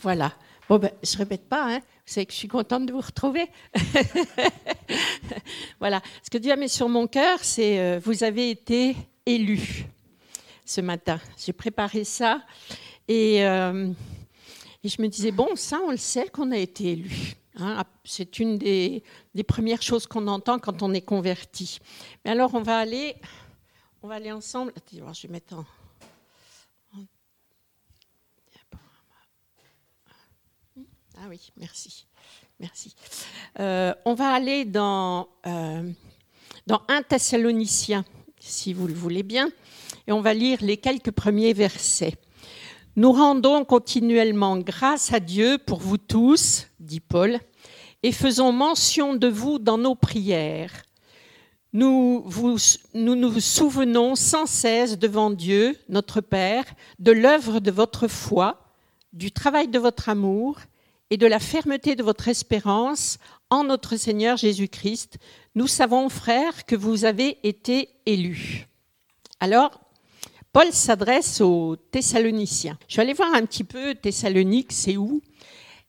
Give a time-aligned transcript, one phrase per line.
[0.00, 0.32] Voilà.
[0.68, 1.80] Bon, ben, je ne répète pas, hein.
[2.06, 3.46] savez que je suis contente de vous retrouver.
[5.80, 6.00] voilà.
[6.22, 9.84] Ce que Dieu a mis sur mon cœur, c'est euh, vous avez été élus
[10.64, 11.20] ce matin.
[11.36, 12.40] J'ai préparé ça
[13.08, 13.90] et, euh,
[14.82, 17.34] et, je me disais, bon, ça, on le sait qu'on a été élus.
[17.56, 17.82] Hein.
[18.04, 19.02] c'est une des,
[19.34, 21.78] des, premières choses qu'on entend quand on est converti.
[22.24, 23.16] Mais alors, on va aller,
[24.02, 24.72] on va aller ensemble.
[24.76, 25.64] Attends, je vais mettre en.
[31.22, 32.06] Ah oui, merci.
[32.58, 32.94] Merci.
[33.58, 35.90] Euh, on va aller dans, euh,
[36.66, 38.06] dans 1 Thessalonicien,
[38.38, 39.50] si vous le voulez bien,
[40.06, 42.14] et on va lire les quelques premiers versets.
[42.96, 47.38] Nous rendons continuellement grâce à Dieu pour vous tous, dit Paul,
[48.02, 50.72] et faisons mention de vous dans nos prières.
[51.74, 52.24] Nous,
[52.94, 56.64] nous nous souvenons sans cesse devant Dieu, notre Père,
[56.98, 58.72] de l'œuvre de votre foi,
[59.12, 60.60] du travail de votre amour
[61.10, 63.18] et de la fermeté de votre espérance
[63.50, 65.18] en notre Seigneur Jésus-Christ,
[65.54, 68.68] nous savons, frères, que vous avez été élus.
[69.40, 69.80] Alors,
[70.52, 72.78] Paul s'adresse aux Thessaloniciens.
[72.86, 75.20] Je suis allée voir un petit peu Thessalonique, c'est où?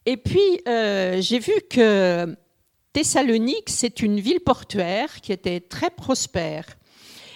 [0.05, 2.35] Et puis, euh, j'ai vu que
[2.93, 6.65] Thessalonique, c'est une ville portuaire qui était très prospère.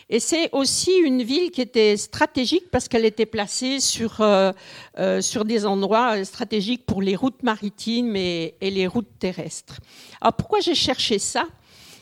[0.10, 4.52] Et c'est aussi une ville qui était stratégique parce qu'elle était placée sur, euh,
[5.00, 9.80] euh, sur des endroits stratégiques pour les routes maritimes et, les routes terrestres.
[10.22, 11.48] Alors pourquoi j'ai cherché ça?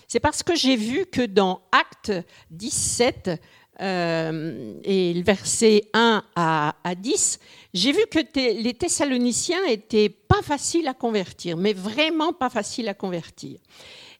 [0.08, 2.12] C'est parce que j'ai vu que dans Acte
[2.52, 3.32] 17,
[3.82, 7.40] euh, et le verset 1 à, à 10,
[7.74, 12.94] j'ai vu que les Thessaloniciens étaient pas faciles à convertir, mais vraiment pas faciles à
[12.94, 13.60] convertir.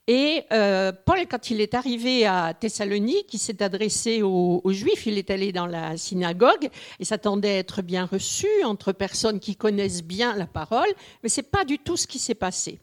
[0.08, 5.18] Et euh, Paul, quand il est arrivé à Thessalonique, il s'est adressé aux, Juifs, il
[5.18, 10.04] est allé dans la synagogue et s'attendait à être bien reçu entre personnes qui connaissent
[10.04, 10.90] bien la parole,
[11.22, 12.80] mais ce n'est pas du tout ce qui s'est passé.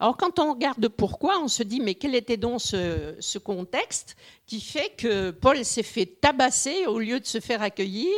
[0.00, 4.62] Alors quand on regarde pourquoi, on se dit mais quel était donc ce, contexte qui
[4.62, 8.16] fait que Paul s'est fait tabasser au lieu de se faire accueillir?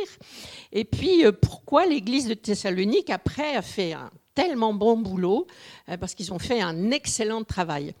[0.71, 5.45] Et puis euh, pourquoi l'Église de Thessalonique après a fait un tellement bon boulot
[5.89, 7.93] euh, Parce qu'ils ont fait un excellent travail?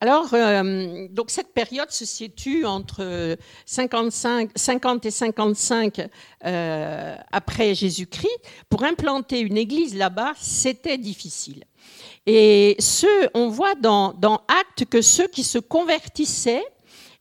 [0.00, 3.36] Alors, euh, donc cette période se situe entre
[3.66, 6.08] 55, 50 et 55
[6.44, 8.38] euh, après Jésus-Christ.
[8.68, 11.64] Pour implanter une église là-bas, c'était difficile.
[12.26, 14.14] Et ce, on voit dans,
[14.46, 16.66] Actes que ceux qui se convertissaient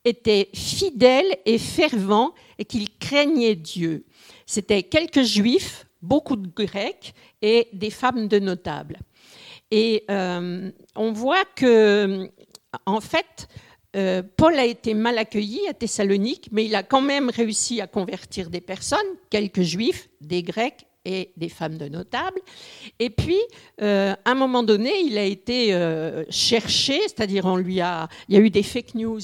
[0.06, 4.06] étaient fidèles et fervents et qu'ils craignaient Dieu.
[4.46, 9.00] C'était quelques juifs, beaucoup de grecs et des femmes de notables.
[9.72, 12.30] Et euh, on voit que
[12.86, 13.48] en fait,
[13.96, 17.88] euh, Paul a été mal accueilli à Thessalonique, mais il a quand même réussi à
[17.88, 19.00] convertir des personnes,
[19.30, 22.40] quelques juifs, des grecs et des femmes de notables.
[23.00, 23.40] Et puis,
[23.82, 28.36] euh, à un moment donné, il a été euh, cherché, c'est-à-dire on lui a, il
[28.36, 29.22] y a eu des fake news.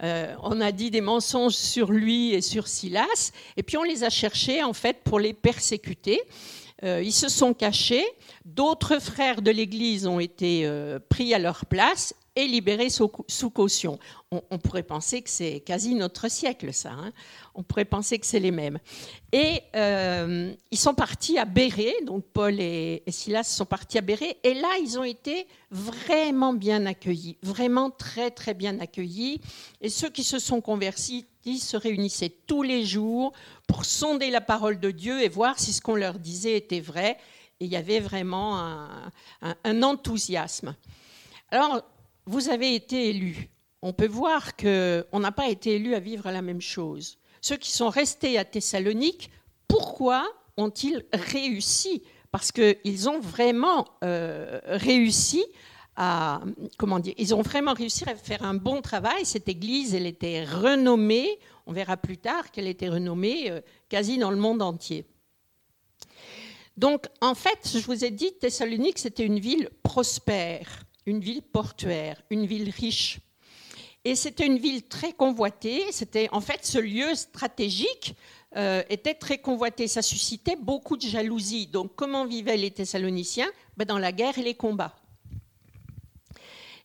[0.00, 4.10] on a dit des mensonges sur lui et sur Silas, et puis on les a
[4.10, 6.20] cherchés en fait pour les persécuter.
[6.82, 8.06] ils se sont cachés.
[8.44, 10.66] D'autres frères de l'Église ont été
[11.10, 12.14] pris à leur place
[12.46, 13.08] libérés sous,
[13.50, 13.98] caution.
[14.30, 16.92] On, pourrait penser que c'est quasi notre siècle, ça.
[16.92, 17.12] Hein.
[17.54, 18.78] on pourrait penser que c'est les mêmes.
[19.32, 24.36] Et euh, ils sont partis à Béret, donc Paul et, Silas sont partis à Béret,
[24.44, 29.40] et là, ils ont été vraiment bien accueillis, vraiment très, très bien accueillis.
[29.80, 31.26] Et ceux qui se sont convertis
[31.56, 33.32] se réunissaient tous les jours
[33.66, 37.16] pour sonder la parole de Dieu et voir si ce qu'on leur disait était vrai.
[37.60, 39.10] Et il y avait vraiment un,
[39.64, 40.76] un enthousiasme.
[41.50, 41.82] Alors,
[42.28, 43.48] vous avez été élu.
[43.80, 47.18] On peut voir qu'on n'a pas été élu à vivre la même chose.
[47.40, 49.30] Ceux qui sont restés à Thessalonique,
[49.66, 50.28] pourquoi
[50.58, 52.02] ont-ils réussi?
[52.30, 55.42] Parce qu'ils ont vraiment euh, réussi
[55.96, 56.42] à,
[56.76, 59.24] comment dire, ils ont vraiment réussi à faire un bon travail.
[59.24, 64.30] Cette église, elle était renommée, on verra plus tard qu'elle était renommée euh, quasi dans
[64.30, 65.06] le monde entier.
[66.76, 72.20] Donc, en fait, je vous ai dit, Thessalonique, c'était une ville prospère une ville portuaire,
[72.28, 73.18] une ville riche.
[74.04, 75.90] Et c'était une ville très convoitée.
[75.90, 78.14] C'était en fait ce lieu stratégique
[78.56, 79.88] euh, était très convoité.
[79.88, 81.66] Ça suscitait beaucoup de jalousie.
[81.66, 83.48] Donc, comment vivaient les Thessaloniciens?
[83.76, 84.94] Ben, Dans la guerre et les combats.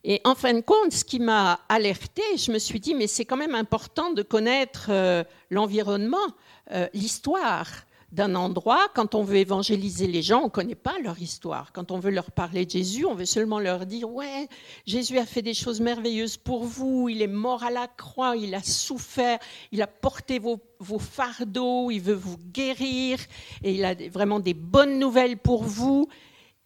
[0.04, 3.24] Et en fin de compte, ce qui m'a alerté, je me suis dit, mais c'est
[3.24, 6.28] quand même important de connaître euh, l'environnement,
[6.72, 7.68] euh, l'histoire
[8.14, 11.72] d'un endroit, quand on veut évangéliser les gens, on ne connaît pas leur histoire.
[11.72, 14.48] Quand on veut leur parler de Jésus, on veut seulement leur dire, ouais,
[14.86, 18.54] Jésus a fait des choses merveilleuses pour vous, il est mort à la croix, il
[18.54, 19.38] a souffert,
[19.72, 20.60] il a porté vos,
[20.98, 23.18] fardeaux, il veut vous guérir,
[23.64, 26.08] et il a vraiment des bonnes nouvelles pour vous.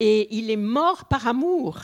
[0.00, 1.80] et il est mort par amour.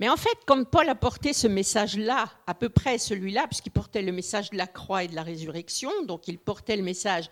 [0.00, 4.00] Mais en fait, quand Paul a porté ce message-là, à peu près celui-là, puisqu'il portait
[4.00, 7.28] le message de la croix et de la résurrection, donc il portait le message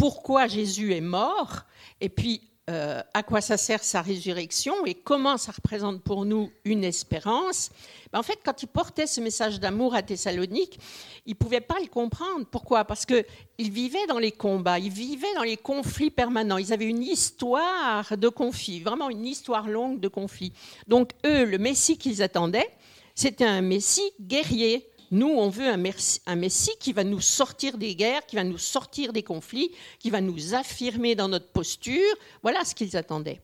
[0.00, 1.66] pourquoi Jésus est mort,
[2.00, 6.50] et puis euh, à quoi ça sert sa résurrection et comment ça représente pour nous
[6.64, 7.68] une espérance,
[8.10, 10.80] ben, en fait, quand il portait ce message d'amour à Thessalonique,
[11.26, 12.46] il ne pouvait pas le comprendre.
[12.50, 12.86] Pourquoi?
[12.86, 13.24] Parce qu'ils
[13.58, 16.56] vivaient dans les combats, ils vivaient dans les conflits permanents.
[16.56, 20.54] Ils avaient une histoire de conflits, vraiment une histoire longue de conflits.
[20.86, 22.70] Donc, eux, le Messie qu'ils attendaient,
[23.14, 28.24] c'était un Messie guerrier, nous, on veut un, Messie qui va nous sortir des guerres,
[28.26, 32.14] qui va nous sortir des conflits, qui va nous affirmer dans notre posture.
[32.42, 33.40] Voilà ce qu'ils attendaient.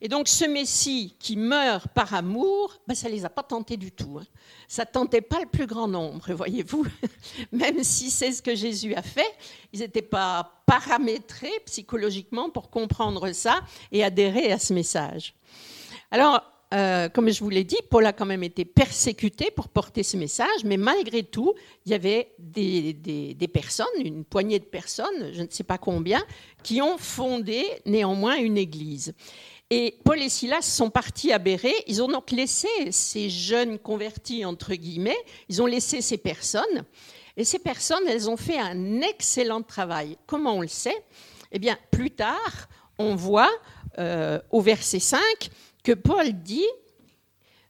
[0.00, 3.76] Et donc ce Messie qui meurt par amour, ben, ça ne les a pas tentés
[3.76, 4.18] du tout.
[4.20, 4.26] Hein.
[4.66, 6.86] Ça ne tentait pas le plus grand nombre, voyez-vous.
[7.52, 9.30] Même si c'est ce que Jésus a fait,
[9.72, 13.60] ils n'étaient pas paramétrés psychologiquement pour comprendre ça
[13.92, 15.34] et adhérer à ce message.
[16.10, 16.42] Alors,
[16.74, 20.16] euh, comme je vous l'ai dit, Paul a quand même été persécuté pour porter ce
[20.16, 21.54] message, mais malgré tout,
[21.86, 26.24] il y avait des, personnes, une poignée de personnes, je ne sais pas combien,
[26.62, 29.14] qui ont fondé néanmoins une église.
[29.70, 31.72] Et Paul et Silas sont partis à Béré.
[31.86, 35.16] Ils ont donc laissé ces jeunes convertis, entre guillemets,
[35.48, 36.84] ils ont laissé ces personnes.
[37.36, 40.16] Et ces personnes, elles ont fait un excellent travail.
[40.26, 41.04] Comment on le sait?
[41.50, 42.68] Eh bien, plus tard,
[42.98, 43.50] on voit
[43.98, 45.20] euh, au verset 5
[45.84, 46.66] que Paul dit,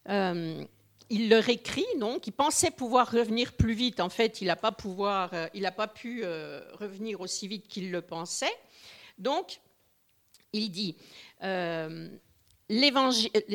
[0.09, 0.65] euh,
[1.11, 4.01] il leur écrit, donc, il pensait pouvoir revenir plus vite.
[4.01, 8.57] En fait, il n'a pas, euh, pas pu euh, revenir aussi vite qu'il le pensait.
[9.19, 9.61] Donc,
[10.53, 10.97] il dit,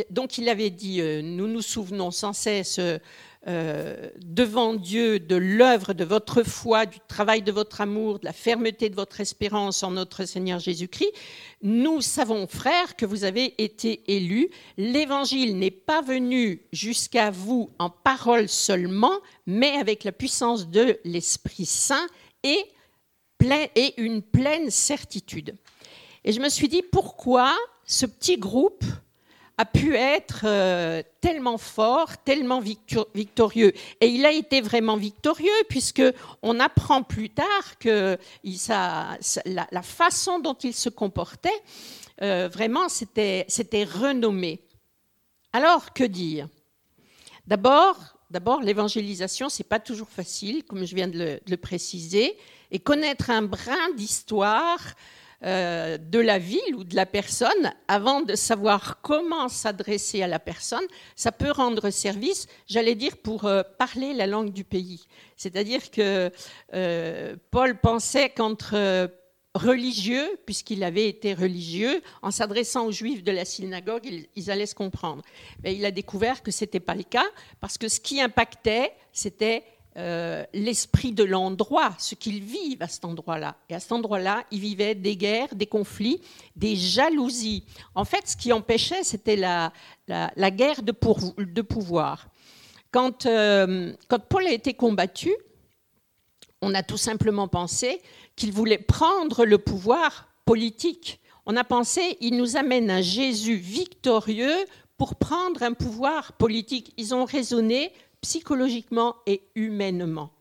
[0.09, 2.79] donc il avait dit, nous nous souvenons sans cesse
[3.47, 8.33] euh, devant Dieu de l'œuvre de votre foi, du travail de votre amour, de la
[8.33, 11.13] fermeté de votre espérance en notre Seigneur Jésus-Christ,
[11.61, 14.49] nous savons, frères, que vous avez été élus.
[14.77, 21.65] L'Évangile n'est pas venu jusqu'à vous en parole seulement, mais avec la puissance de l'Esprit
[21.65, 22.07] Saint
[22.43, 22.65] et,
[23.75, 25.55] et une pleine certitude.
[26.25, 27.55] Et je me suis dit, pourquoi
[27.85, 28.83] ce petit groupe
[29.59, 33.73] a pu être euh, tellement fort, tellement victorieux.
[33.99, 36.01] Et il a été vraiment victorieux puisque
[36.41, 38.17] on apprend plus tard que
[39.45, 41.61] la, façon dont il se comportait,
[42.21, 43.45] euh, vraiment, c'était
[43.83, 44.61] renommé.
[45.51, 46.47] Alors, que dire?
[47.45, 47.97] D'abord,
[48.31, 52.37] D'abord, l'évangélisation, c'est pas toujours facile, comme je viens de le, de le préciser,
[52.69, 54.79] et connaître un brin d'histoire,
[55.45, 60.37] euh, de la ville ou de la personne avant de savoir comment s'adresser à la
[60.39, 60.83] personne,
[61.15, 65.05] ça peut rendre service, j'allais dire, pour euh, parler la langue du pays.
[65.37, 66.29] C'est-à-dire que
[66.73, 69.09] euh, Paul pensait qu'entre
[69.55, 74.75] religieux, puisqu'il avait été religieux, en s'adressant aux juifs de la synagogue, ils, allaient se
[74.75, 75.23] comprendre.
[75.63, 77.25] Mais il a découvert que ce n'était pas le cas,
[77.59, 79.63] parce que ce qui impactait, c'était
[79.99, 83.57] euh, l'esprit de l'endroit, ce qu'ils vivent à cet endroit-là.
[83.67, 86.21] Et à cet endroit-là, ils vivaient des guerres, des conflits,
[86.55, 87.65] des jalousies.
[87.95, 89.73] En fait, ce qui empêchait, c'était la,
[90.07, 90.95] la, guerre de,
[91.37, 92.29] de, pouvoir.
[92.91, 95.35] Quand, euh, quand Paul a été combattu,
[96.61, 98.01] on a tout simplement pensé
[98.37, 101.19] qu'il voulait prendre le pouvoir politique.
[101.45, 104.65] On a pensé, il nous amène un Jésus victorieux
[104.97, 106.93] pour prendre un pouvoir politique.
[106.95, 107.91] Ils ont raisonné
[108.21, 110.31] psychologiquement et humainement.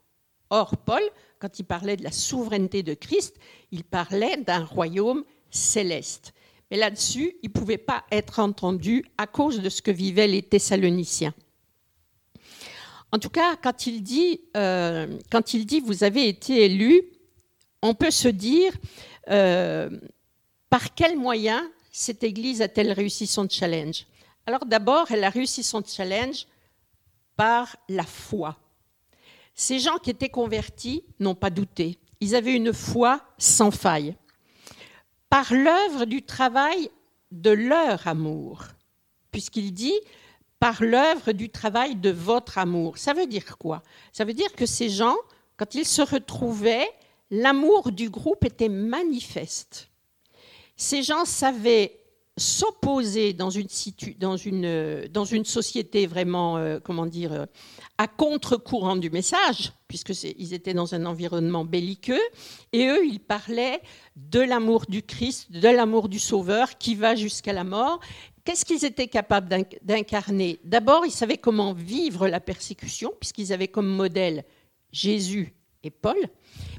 [0.51, 1.03] Or, Paul,
[1.39, 3.37] quand il parlait de la souveraineté de Christ,
[3.71, 6.33] il parlait d'un royaume céleste.
[6.71, 10.43] Mais là-dessus, il ne pouvait pas être entendu à cause de ce que vivaient les
[10.43, 11.35] Thessaloniciens.
[13.11, 17.03] En tout cas, quand il dit, euh, quand il dit vous avez été élus,
[17.83, 18.73] on peut se dire
[19.31, 19.89] euh,
[20.69, 24.07] par quels moyens cette Église a-t-elle réussi son challenge?
[24.47, 26.47] Alors d'abord, elle a réussi son challenge
[27.39, 28.57] par la foi.
[29.55, 31.97] Ces gens qui étaient convertis n'ont pas douté.
[32.21, 34.17] Ils avaient une foi sans faille.
[35.31, 36.91] Par l'œuvre du travail
[37.31, 38.65] de leur amour,
[39.31, 39.95] puisqu'il dit
[40.59, 42.99] par l'œuvre du travail de votre amour.
[42.99, 43.85] Ça veut dire quoi?
[44.13, 45.17] Ça veut dire que ces gens,
[45.57, 46.91] quand ils se retrouvaient,
[47.31, 49.91] l'amour du groupe était manifeste.
[50.77, 52.01] Ces gens savaient
[52.39, 53.67] s'opposer dans une,
[54.19, 57.47] dans, une, dans une société vraiment, euh, comment dire, euh,
[57.99, 62.21] à contre-courant du message, puisqu'ils étaient dans un environnement belliqueux,
[62.73, 63.81] et eux, ils parlaient
[64.17, 68.01] de l'amour du Christ, de l'amour du Sauveur qui va jusqu'à la mort.
[68.45, 69.49] Qu'est-ce qu'ils étaient capables
[69.83, 70.59] d'incarner?
[70.65, 74.45] D'abord, ils savaient comment vivre la persécution, puisqu'ils avaient comme modèle
[74.91, 76.17] Jésus et Paul,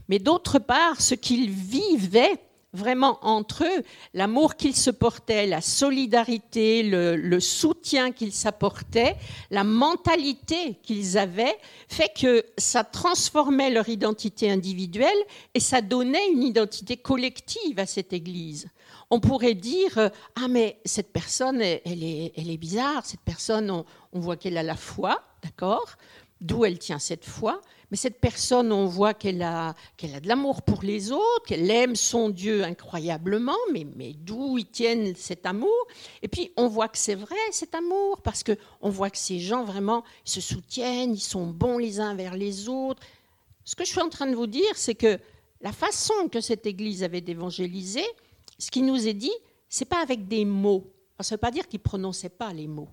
[0.08, 2.42] mais d'autre part, ce qu'ils vivaient
[2.74, 3.84] vraiment entre eux,
[4.14, 9.16] l'amour qu'ils se portaient, la solidarité, le, soutien qu'ils s'apportaient,
[9.50, 11.58] la mentalité qu'ils avaient,
[11.88, 15.10] fait que ça transformait leur identité individuelle
[15.54, 18.70] et ça donnait une identité collective à cette Église.
[19.10, 24.20] On pourrait dire euh, ah mais cette personne elle est, bizarre, cette personne on, on
[24.20, 25.96] voit qu'elle a la foi, d'accord,
[26.42, 27.62] d'où elle tient cette foi,
[27.92, 31.70] mais cette personne, on voit qu'elle a, qu'elle a de l'amour pour les autres, qu'elle
[31.72, 35.88] aime son Dieu incroyablement, mais, d'où ils tiennent cet amour?
[36.22, 39.64] Et puis, on voit que c'est vrai, cet amour, parce qu'on voit que ces gens,
[39.64, 43.02] vraiment, se soutiennent, ils sont bons les uns vers les autres.
[43.66, 45.20] Ce que je suis en train de vous dire, c'est que
[45.62, 48.06] la façon que cette Église avait d'évangéliser,
[48.60, 49.34] ce qui nous est dit,
[49.68, 50.92] c'est pas avec des mots.
[51.20, 52.90] Ça ne veut pas dire qu'ils ne prononçaient pas les mots.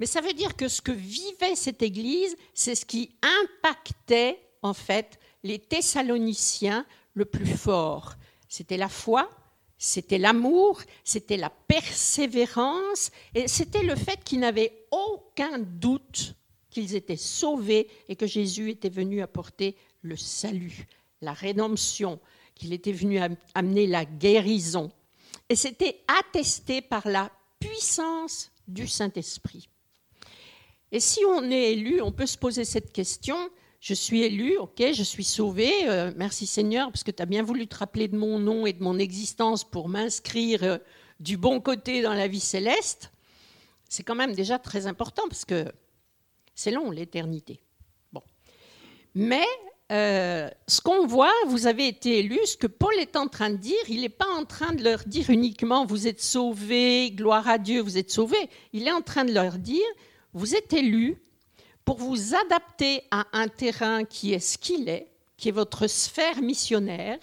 [0.00, 4.74] Mais ça veut dire que ce que vivait cette Église, c'est ce qui impactait en
[4.74, 8.14] fait les Thessaloniciens le plus fort.
[8.48, 9.30] C'était la foi,
[9.76, 16.34] c'était l'amour, c'était la persévérance, et c'était le fait qu'ils n'avaient aucun doute
[16.70, 20.86] qu'ils étaient sauvés et que Jésus était venu apporter le salut,
[21.20, 22.20] la rédemption,
[22.54, 23.20] qu'il était venu
[23.54, 24.90] amener la guérison.
[25.48, 29.68] Et c'était attesté par la puissance du Saint-Esprit.
[30.90, 33.36] Et si on est élu, on peut se poser cette question.
[33.80, 37.42] Je suis élu, ok, je suis sauvé, euh, merci Seigneur, parce que tu as bien
[37.42, 40.78] voulu te rappeler de mon nom et de mon existence pour m'inscrire euh,
[41.20, 43.12] du bon côté dans la vie céleste.
[43.88, 45.70] C'est quand même déjà très important, parce que
[46.54, 47.60] c'est long, l'éternité.
[48.12, 48.22] Bon.
[49.14, 49.46] Mais
[49.92, 53.56] euh, ce qu'on voit, vous avez été élu, ce que Paul est en train de
[53.56, 57.58] dire, il n'est pas en train de leur dire uniquement vous êtes sauvés, gloire à
[57.58, 58.50] Dieu, vous êtes sauvés.
[58.72, 59.86] Il est en train de leur dire
[60.32, 61.20] vous êtes élu
[61.84, 66.42] pour vous adapter à un terrain qui est ce qu'il est, qui est votre sphère
[66.42, 67.18] missionnaire.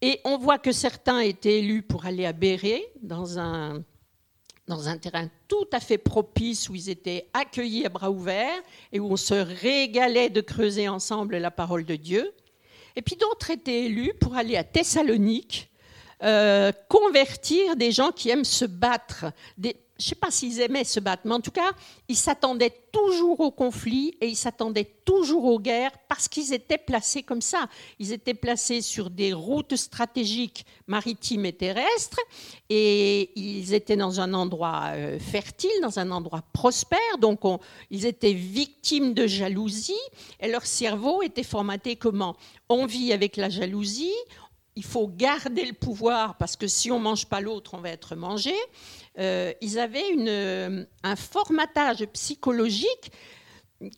[0.00, 3.82] Et on voit que certains étaient élus pour aller à Béret, dans un,
[4.66, 8.62] dans un terrain tout à fait propice où ils étaient accueillis à bras ouverts
[8.92, 12.32] et où on se régalait de creuser ensemble la parole de Dieu.
[12.96, 15.70] Et puis d'autres étaient élus pour aller à Thessalonique,
[16.22, 19.26] euh, convertir des gens qui aiment se battre,
[19.58, 21.70] des, je ne sais pas s'ils aimaient se battre, mais en tout cas,
[22.08, 27.22] ils s'attendaient toujours au conflit et ils s'attendaient toujours aux guerres parce qu'ils étaient placés
[27.22, 27.68] comme ça.
[28.00, 32.20] Ils étaient placés sur des routes stratégiques maritimes et terrestres
[32.68, 37.18] et ils étaient dans un endroit euh, fertile, dans un endroit prospère.
[37.20, 37.40] Donc,
[37.90, 39.92] ils étaient victimes de jalousie
[40.40, 42.36] et leur cerveau était formaté comment?
[42.68, 44.14] On vit avec la jalousie,
[44.76, 47.90] il faut garder le pouvoir parce que si on ne mange pas l'autre, on va
[47.90, 48.54] être mangé.
[49.18, 53.12] Euh, ils avaient euh, un formatage psychologique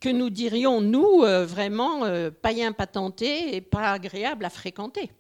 [0.00, 2.02] que nous dirions, nous, euh, vraiment
[2.42, 5.10] païens patentés et pas agréables à fréquenter.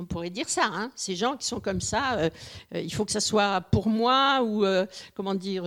[0.00, 0.92] On pourrait dire ça, hein.
[0.94, 2.30] ces gens qui sont comme ça,
[2.72, 4.64] il faut que ça soit pour moi ou
[5.12, 5.64] comment dire,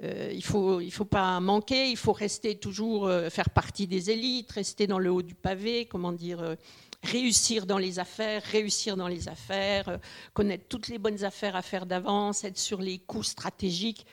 [0.00, 4.86] il faut il faut pas manquer, il faut rester toujours faire partie des élites, rester
[4.86, 6.56] dans le haut du pavé, comment dire,
[7.02, 9.98] réussir dans les affaires, réussir dans les affaires, euh,
[10.34, 14.06] connaître toutes les bonnes affaires à faire d'avance, être sur les coups stratégiques.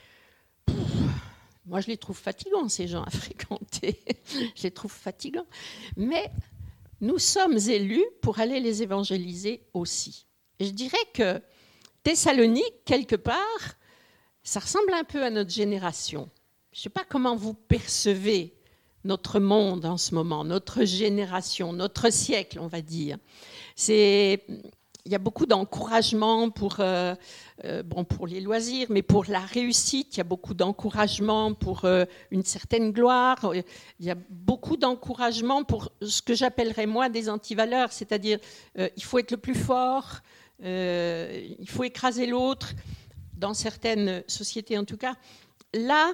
[1.65, 3.99] moi, je les trouve fatigants, ces gens à fréquenter.
[4.55, 5.47] je les trouve fatigants.
[5.97, 6.31] Mais
[7.01, 10.25] nous sommes élus pour aller les évangéliser aussi.
[10.59, 11.41] Je dirais que
[12.03, 13.75] Thessalonique, quelque part,
[14.43, 16.29] ça ressemble un peu à notre génération.
[16.71, 18.55] Je ne sais pas comment vous percevez
[19.05, 23.17] notre monde en ce moment, notre génération, notre siècle, on va dire.
[23.87, 27.13] Il y a beaucoup d'encouragement pour, euh,
[27.63, 31.85] euh, bon, pour les loisirs, mais pour la réussite, il y a beaucoup d'encouragement pour
[31.85, 33.53] euh, une certaine gloire,
[33.99, 38.39] il y a beaucoup d'encouragement pour ce que j'appellerais moi des antivaleurs, c'est-à-dire
[38.75, 40.21] il faut être le plus fort,
[40.63, 42.73] il faut écraser l'autre,
[43.37, 45.13] dans certaines sociétés en tout cas.
[45.73, 46.13] Là,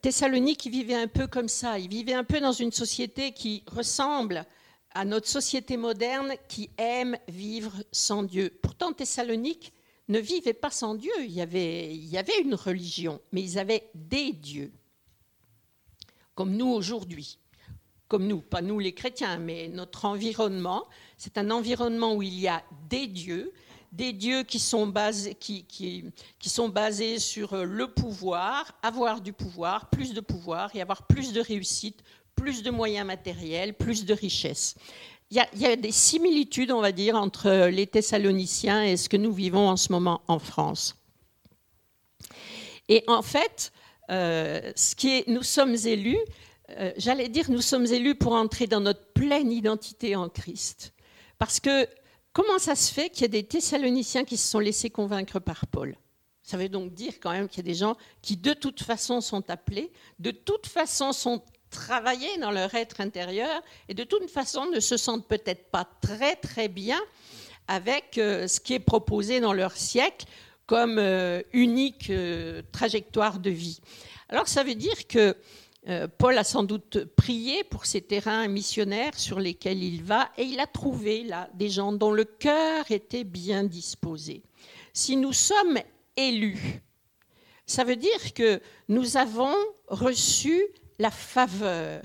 [0.00, 1.78] Thessalonique, il vivait un peu comme ça.
[1.78, 4.46] Il vivait un peu dans une société qui ressemble
[4.92, 8.50] à notre société moderne qui aime vivre sans Dieu.
[8.62, 9.74] Pourtant, Thessalonique
[10.08, 11.12] ne vivait pas sans Dieu.
[11.20, 14.72] Il y, avait, il y avait une religion, mais ils avaient des dieux,
[16.34, 17.38] comme nous aujourd'hui.
[18.08, 20.86] Comme nous, pas nous les chrétiens, mais notre environnement,
[21.18, 23.52] c'est un environnement où il y a des dieux,
[23.92, 25.64] des dieux qui sont, basés, qui,
[26.44, 31.32] sont basés sur euh, le pouvoir, avoir du pouvoir, plus de pouvoir et avoir plus
[31.32, 32.02] de réussite,
[32.34, 34.74] plus de moyens matériels, plus de richesses.
[35.30, 39.32] Il y, a, des similitudes, on va dire, entre les Thessaloniciens et ce que nous
[39.32, 40.94] vivons en ce moment en France.
[42.88, 43.72] Et en fait,
[44.10, 46.20] euh, ce qui est, nous sommes élus,
[46.70, 50.92] euh, j'allais dire, nous sommes élus pour entrer dans notre pleine identité en Christ.
[51.38, 51.88] Parce que
[52.36, 55.66] comment ça se fait qu'il y a des Thessaloniciens qui se sont laissés convaincre par
[55.66, 55.96] Paul?
[56.42, 59.22] Ça veut donc dire quand même qu'il y a des gens qui de toute façon
[59.22, 64.66] sont appelés, de toute façon sont travaillés dans leur être intérieur et de toute façon
[64.66, 67.00] ne se sentent peut-être pas très très bien
[67.68, 70.26] avec euh, ce qui est proposé dans leur siècle
[70.66, 73.80] comme euh, unique euh, trajectoire de vie.
[74.28, 75.34] Alors ça veut dire que
[76.18, 80.58] Paul a sans doute prié pour ces terrains missionnaires sur lesquels il va et il
[80.58, 84.42] a trouvé là des gens dont le cœur était bien disposé.
[84.92, 85.78] Si nous sommes
[86.16, 86.82] élus,
[87.66, 89.54] ça veut dire que nous avons
[89.86, 90.60] reçu
[90.98, 92.02] la faveur.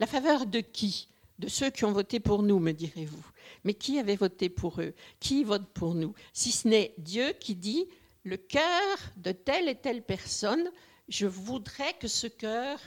[0.00, 1.08] La faveur de qui?
[1.38, 3.24] De ceux qui ont voté pour nous, me direz-vous.
[3.62, 4.92] Mais qui avait voté pour eux?
[5.20, 6.14] Qui vote pour nous?
[6.32, 7.86] Si ce n'est Dieu qui dit,
[8.24, 10.68] le cœur de telle et telle personne,
[11.08, 12.80] je voudrais que ce cœur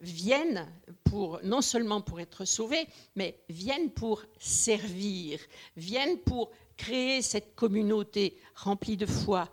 [0.00, 0.66] vienne
[1.04, 2.86] pour non seulement pour être sauvé,
[3.16, 5.40] mais vienne pour servir,
[5.76, 9.48] vienne pour créer cette communauté remplie de foi,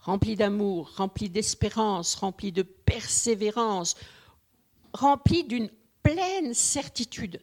[0.00, 3.96] remplie d'amour, remplie d'espérance, remplie de persévérance,
[4.92, 5.70] remplie d'une
[6.02, 7.42] pleine certitude.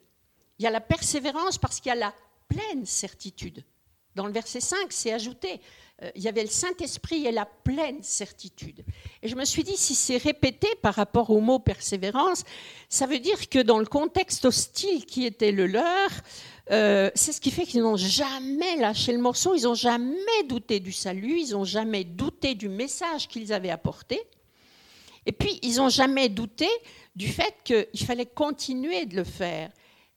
[0.59, 2.13] Il y a la persévérance parce qu'il y a la
[2.47, 3.63] pleine certitude.
[4.17, 5.62] Dans le verset 5, c'est ajouté,
[6.01, 8.83] euh, il y avait le Saint-Esprit et la pleine certitude.
[9.21, 12.43] Et je me suis dit, si c'est répété par rapport au mot persévérance,
[12.89, 16.09] ça veut dire que dans le contexte hostile qui était le leur,
[16.71, 20.79] euh, c'est ce qui fait qu'ils n'ont jamais lâché le morceau, ils n'ont jamais douté
[20.79, 24.19] du salut, ils n'ont jamais douté du message qu'ils avaient apporté.
[25.27, 26.67] Et puis, ils n'ont jamais douté
[27.15, 29.69] du fait qu'il fallait continuer de le faire.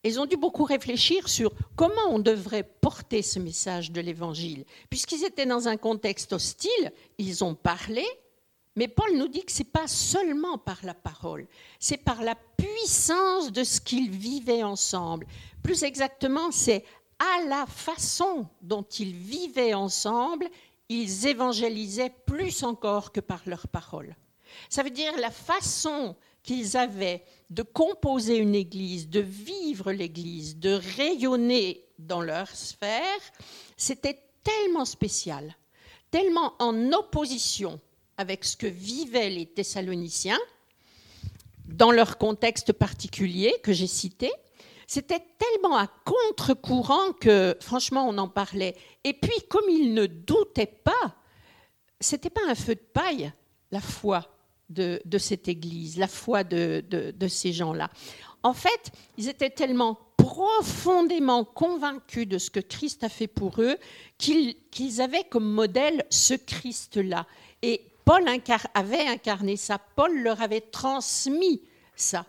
[0.02, 4.64] Ils ont dû beaucoup réfléchir sur comment on devrait porter ce message de l'Évangile.
[4.88, 8.04] Puisqu'ils étaient dans un contexte hostile, ils ont parlé,
[8.76, 11.46] mais Paul nous dit que ce n'est pas seulement par la parole,
[11.78, 15.26] c'est par la puissance de ce qu'ils vivaient ensemble.
[15.62, 16.84] Plus exactement, c'est
[17.18, 20.48] à la façon dont ils vivaient ensemble,
[20.88, 24.16] ils évangélisaient plus encore que par leurs paroles.
[24.70, 30.80] Ça veut dire la façon qu'ils avaient de composer une église, de vivre l'église, de
[30.96, 33.20] rayonner dans leur sphère,
[33.76, 35.56] c'était tellement spécial,
[36.10, 37.80] tellement en opposition
[38.16, 40.38] avec ce que vivaient les Thessaloniciens,
[41.66, 44.30] dans leur contexte particulier que j'ai cité,
[44.86, 48.76] c'était tellement à contre-courant que, franchement, on en parlait.
[49.04, 51.16] Et puis, comme ils ne doutaient pas,
[52.00, 53.32] c'était pas un feu de paille,
[53.70, 54.39] la foi
[54.70, 57.90] de, cette Église, la foi de, ces gens-là.
[58.42, 63.76] En fait, ils étaient tellement profondément convaincus de ce que Christ a fait pour eux
[64.18, 67.26] qu'ils avaient comme modèle ce Christ-là.
[67.62, 68.24] Et Paul
[68.74, 71.62] avait incarné ça, Paul leur avait transmis
[71.94, 72.24] ça.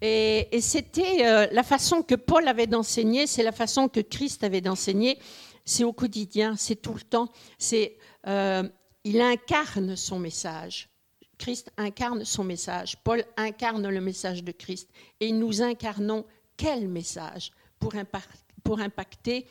[0.00, 4.60] Et, c'était euh, la façon que Paul avait d'enseigner, c'est la façon que Christ avait
[4.60, 5.16] d'enseigner.
[5.64, 7.28] C'est au quotidien, c'est tout le temps.
[7.56, 8.68] C'est, euh,
[9.04, 10.88] il incarne son message.
[11.42, 16.24] Christ incarne son message, Paul incarne le message de Christ, et nous incarnons
[16.56, 17.50] quel message
[17.80, 17.94] pour,
[18.78, 19.48] impacter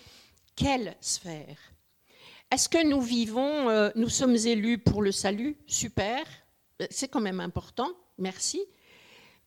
[0.56, 1.58] quelle sphère?
[2.50, 5.58] Est-ce que nous vivons, euh, nous sommes élus pour le salut?
[5.68, 6.24] Super,
[6.90, 8.62] c'est quand même important, merci.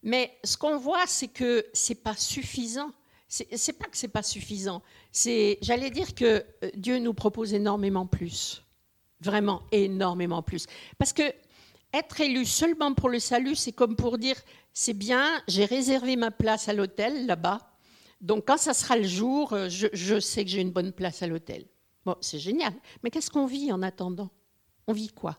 [0.02, 2.90] Mais ce qu'on voit, c'est que c'est pas suffisant.
[3.26, 4.82] C'est pas que c'est pas suffisant.
[5.14, 8.62] J'allais dire que euh, Dieu nous propose énormément plus,
[9.22, 10.66] vraiment énormément plus,
[10.98, 11.22] parce que
[11.94, 14.36] être élu seulement pour le salut, c'est comme pour dire,
[14.72, 17.74] c'est bien, j'ai réservé ma place à l'hôtel là-bas,
[18.24, 21.26] donc quand ça sera le jour, euh, je, sais que j'ai une bonne place à
[21.26, 21.66] l'hôtel.
[22.06, 22.72] Bon, c'est génial.
[23.02, 24.30] Mais qu'est-ce qu'on vit en attendant?
[24.86, 25.36] On vit quoi?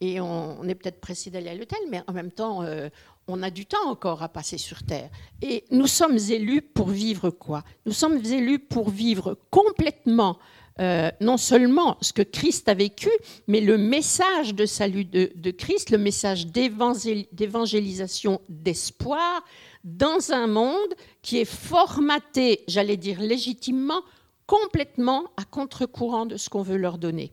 [0.00, 2.88] Et on, est peut-être pressé d'aller à l'hôtel, mais en même temps, euh,
[3.28, 5.10] on a du temps encore à passer sur Terre.
[5.42, 7.62] Et nous sommes élus pour vivre quoi?
[7.86, 10.38] Nous sommes élus pour vivre complètement
[10.80, 13.10] euh, non seulement ce que Christ a vécu,
[13.46, 19.44] mais le message de salut de, Christ, le message d'évangélisation, d'espoir,
[19.84, 24.02] dans un monde qui est formaté, j'allais dire légitimement,
[24.46, 27.32] complètement à contre-courant de ce qu'on veut leur donner.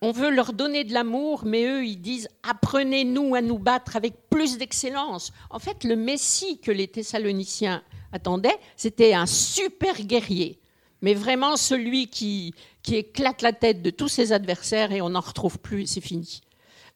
[0.00, 4.14] On veut leur donner de l'amour, mais eux, ils disent apprenez-nous à nous battre avec
[4.30, 5.32] plus d'excellence.
[5.50, 10.60] En fait, le Messie que les Thessaloniciens attendaient, c'était un super guerrier
[11.00, 12.54] mais vraiment celui qui,
[12.90, 16.40] éclate la tête de tous ses adversaires et on n'en retrouve plus, c'est fini.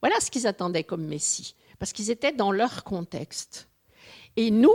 [0.00, 3.68] Voilà ce qu'ils attendaient comme Messie, parce qu'ils étaient dans leur contexte.
[4.36, 4.74] Et nous,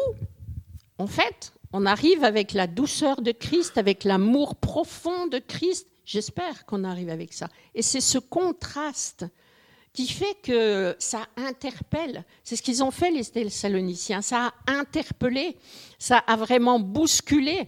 [0.99, 5.87] en fait, on arrive avec la douceur de Christ, avec l'amour profond de Christ.
[6.05, 7.49] J'espère qu'on arrive avec ça.
[7.73, 9.25] Et c'est ce contraste
[9.91, 12.23] qui fait que ça interpelle.
[12.43, 14.21] C'est ce qu'ils ont fait, les Thessaloniciens.
[14.21, 15.57] Ça a interpellé,
[15.97, 17.67] ça a vraiment bousculé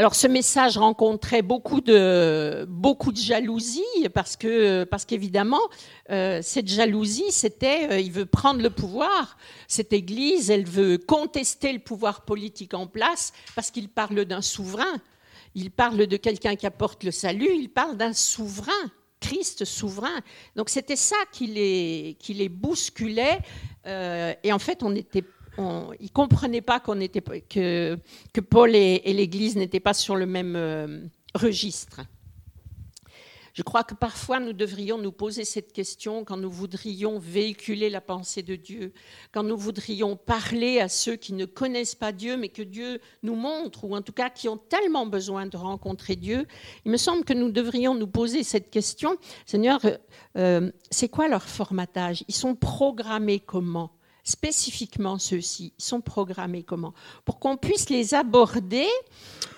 [0.00, 5.60] Alors ce message rencontrait beaucoup de, beaucoup de jalousie parce que parce qu'évidemment
[6.08, 9.36] euh, cette jalousie c'était euh, il veut prendre le pouvoir.
[9.68, 15.02] Cette Église elle veut contester le pouvoir politique en place parce qu'il parle d'un souverain.
[15.54, 17.50] Il parle de quelqu'un qui apporte le salut.
[17.54, 18.72] Il parle d'un souverain
[19.20, 20.20] Christ souverain.
[20.56, 23.40] Donc c'était ça qui les qui les bousculait
[23.86, 24.94] euh, et en fait on
[25.58, 27.98] ils ne comprenaient pas qu'on était, que,
[28.40, 31.00] Paul et, l'Église n'étaient pas sur le même euh,
[31.34, 32.02] registre.
[33.52, 38.00] Je crois que parfois nous devrions nous poser cette question quand nous voudrions véhiculer la
[38.00, 38.92] pensée de Dieu,
[39.32, 43.34] quand nous voudrions parler à ceux qui ne connaissent pas Dieu, mais que Dieu nous
[43.34, 46.46] montre, ou en tout cas qui ont tellement besoin de rencontrer Dieu.
[46.84, 49.16] Il me semble que nous devrions nous poser cette question.
[49.46, 49.80] Seigneur,
[50.36, 52.24] euh, c'est quoi leur formatage?
[52.28, 53.90] Ils sont programmés comment?
[54.30, 56.94] Spécifiquement ceux-ci sont programmés comment?
[57.24, 58.86] Pour qu'on puisse les aborder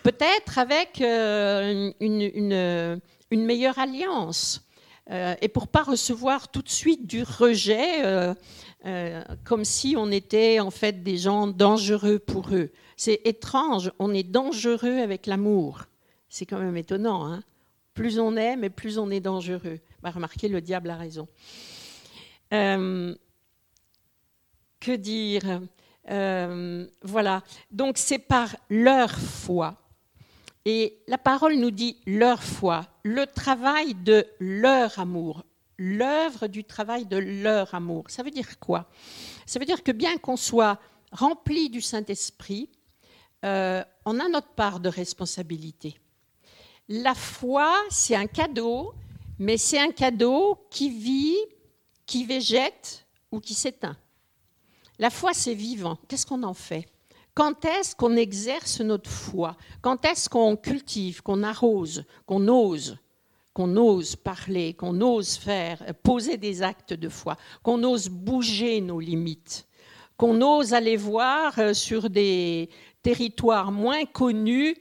[0.02, 4.66] peut-être avec euh, une, meilleure alliance
[5.10, 8.34] euh, et pour pas recevoir tout de suite du rejet euh,
[9.44, 12.70] comme si on était en fait des gens dangereux pour eux.
[12.96, 15.84] C'est étrange, on est dangereux avec l'amour.
[16.28, 17.26] C'est quand même étonnant.
[17.26, 17.42] Hein
[17.94, 19.78] plus on aime et plus on est dangereux.
[20.02, 21.28] Bah, remarquez, le diable a raison
[24.82, 25.62] que dire?
[26.10, 29.76] Euh, Voilà, donc c'est par leur foi.
[30.64, 35.44] Et la parole nous dit leur foi, le travail de leur amour,
[35.78, 38.04] l'œuvre du travail de leur amour.
[38.08, 38.88] Ça veut dire quoi?
[39.46, 40.78] Ça veut dire que bien qu'on soit
[41.12, 42.68] rempli du Saint-Esprit,
[43.44, 45.98] euh, on a notre part de responsabilité.
[46.88, 48.94] La foi, c'est un cadeau,
[49.38, 51.38] mais c'est un cadeau qui vit,
[52.06, 53.96] qui végète ou qui s'éteint.
[55.02, 55.98] La foi, c'est vivant.
[56.06, 56.86] Qu'est-ce qu'on en fait?
[57.34, 59.56] Quand est-ce qu'on exerce notre foi?
[59.80, 62.98] Quand est-ce qu'on cultive, qu'on arrose, qu'on ose
[63.52, 69.00] qu'on ose parler, qu'on ose faire, poser des actes de foi, qu'on ose bouger nos
[69.00, 69.66] limites,
[70.16, 72.70] qu'on ose aller voir euh, sur des
[73.02, 74.76] territoires moins connus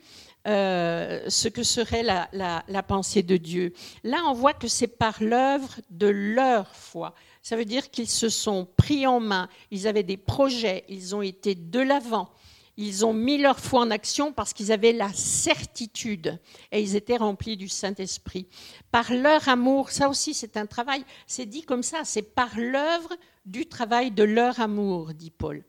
[0.48, 3.74] euh, ce que serait la, la, pensée de Dieu?
[4.04, 7.14] Là, on voit que c'est par l'œuvre de leur foi.
[7.42, 11.24] Ça veut dire qu'ils se sont pris en main, ils avaient des projets, ils ont
[11.24, 12.30] été de l'avant,
[12.78, 16.40] ils ont mis leur foi en action parce qu'ils avaient la certitude.
[16.72, 18.48] Et ils étaient remplis du Saint-Esprit.
[18.92, 23.16] Par leur amour, ça aussi c'est un travail, c'est dit comme ça, c'est par l'œuvre
[23.46, 25.64] du travail de leur amour, dit Paul.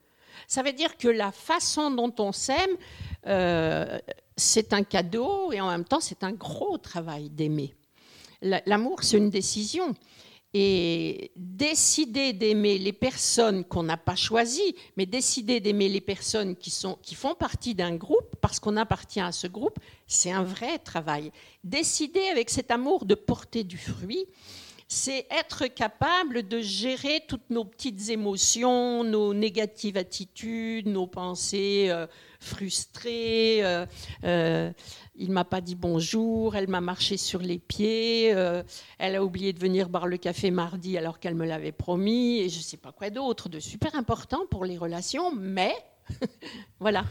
[0.47, 2.77] Ça veut dire que la façon dont on s'aime,
[3.27, 3.99] euh,
[4.37, 7.75] c'est un cadeau et en même temps c'est un gros travail d'aimer.
[8.43, 9.95] L'amour, c'est une décision
[10.55, 16.71] et décider d'aimer les personnes qu'on n'a pas choisies, mais décider d'aimer les personnes qui,
[16.71, 20.79] sont, qui font partie d'un groupe, parce qu'on appartient à ce groupe, c'est un vrai
[20.79, 21.33] travail.
[21.65, 24.27] Décider avec cet amour de porter du fruit,
[24.93, 32.07] c'est être capable de gérer toutes nos petites émotions, nos négatives attitudes, nos pensées euh,
[32.41, 33.65] frustrées.
[33.65, 33.87] Euh,
[34.25, 34.71] euh,
[35.15, 38.63] il m'a pas dit bonjour, elle m'a marché sur les pieds, euh,
[38.99, 42.49] elle a oublié de venir boire le café mardi alors qu'elle me l'avait promis, et
[42.49, 45.75] je ne sais pas quoi d'autre, de super important pour les relations, mais
[46.81, 47.05] voilà.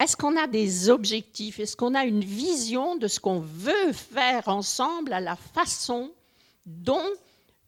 [0.00, 1.60] Est-ce qu'on a des objectifs?
[1.60, 6.10] Est-ce qu'on a une vision de ce qu'on veut faire ensemble à la façon
[6.66, 7.06] dont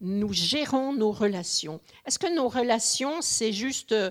[0.01, 1.81] nous gérons nos relations?
[2.05, 4.11] Est-ce que nos relations, c'est juste euh,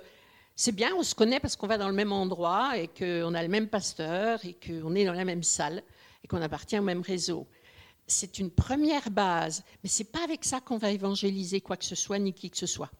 [0.56, 3.44] c'est bien, on se connaît parce qu'on va dans le même endroit et qu'on a
[3.44, 5.84] le même pasteur et qu'on est dans la même salle
[6.24, 7.46] et qu'on appartient au même réseau.
[8.08, 11.84] C'est une première base, mais ce n'est pas avec ça qu'on va évangéliser quoi que
[11.84, 12.92] ce soit ni qui que ce soit.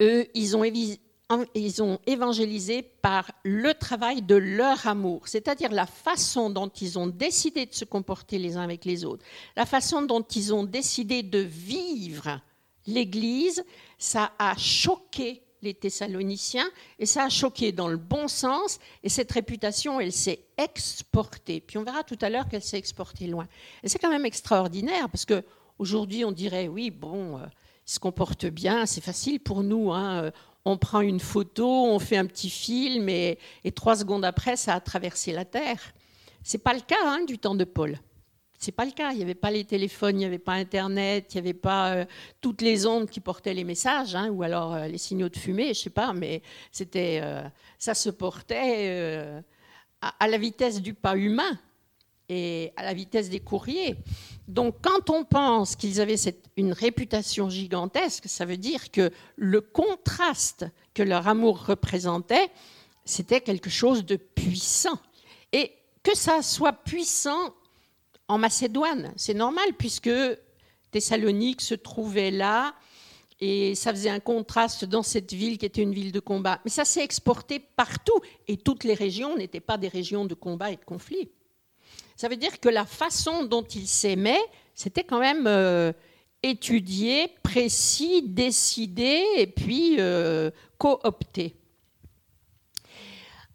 [0.00, 0.64] Eux, ils ont,
[1.54, 7.08] ils ont évangélisé par le travail de leur amour, c'est-à-dire la façon dont ils ont
[7.08, 9.24] décidé de se comporter les uns avec les autres,
[9.56, 12.40] la façon dont ils ont décidé de vivre
[12.86, 13.62] l'Église,
[13.98, 16.68] ça a choqué les Thessaloniciens,
[16.98, 21.60] et ça a choqué dans le bon sens, et cette réputation, elle s'est exportée.
[21.60, 23.46] Puis on verra tout à l'heure qu'elle s'est exportée loin.
[23.82, 27.46] Et c'est quand même extraordinaire, parce qu'aujourd'hui, on dirait, oui, bon, euh,
[27.86, 30.30] il se comporte bien, c'est facile pour nous, hein, euh,
[30.64, 33.38] on prend une photo, on fait un petit film, et,
[33.74, 35.80] trois secondes après, ça a traversé la Terre.
[36.44, 37.98] Ce n'est pas le cas hein, du temps de Paul.
[38.58, 39.12] C'est pas le cas.
[39.12, 41.92] Il n'y avait pas les téléphones, il n'y avait pas Internet, il n'y avait pas
[41.92, 42.04] euh,
[42.40, 45.74] toutes les ondes qui portaient les messages, hein, ou alors euh, les signaux de fumée,
[45.74, 46.42] je sais pas, mais
[46.72, 47.42] c'était, euh,
[47.78, 49.42] ça se portait
[50.00, 51.58] à, la vitesse du pas humain
[52.28, 53.96] et à la vitesse des courriers.
[54.48, 59.60] Donc, quand on pense qu'ils avaient cette, une réputation gigantesque, ça veut dire que le
[59.60, 62.50] contraste que leur amour représentait,
[63.04, 64.98] c'était quelque chose de puissant.
[65.52, 67.54] Et que ça soit puissant
[68.28, 69.12] en Macédoine.
[69.16, 70.10] C'est normal puisque
[70.90, 72.74] Thessalonique se trouvait là
[73.40, 76.60] et ça faisait un contraste dans cette ville qui était une ville de combat.
[76.64, 80.70] Mais ça s'est exporté partout et toutes les régions n'étaient pas des régions de combat
[80.70, 81.30] et de conflit.
[82.16, 84.42] Ça veut dire que la façon dont ils s'aimaient,
[84.74, 85.92] c'était quand même euh,
[86.42, 91.54] étudié, précis, décidé et puis euh, coopté.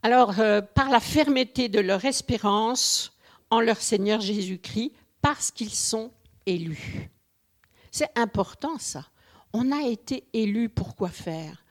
[0.01, 3.12] Alors, euh, par la fermeté de leur espérance
[3.53, 6.11] en leur Seigneur Jésus-Christ, parce qu'ils sont
[6.47, 7.11] élus.
[7.91, 9.05] C'est important ça.
[9.53, 11.63] On a été élus pour quoi faire?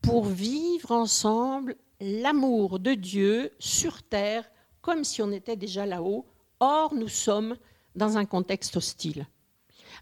[0.00, 4.48] Pour vivre ensemble l'amour de Dieu sur terre
[4.80, 6.24] comme si on était déjà là-haut.
[6.58, 7.56] Or, nous sommes
[7.94, 9.26] dans un contexte hostile.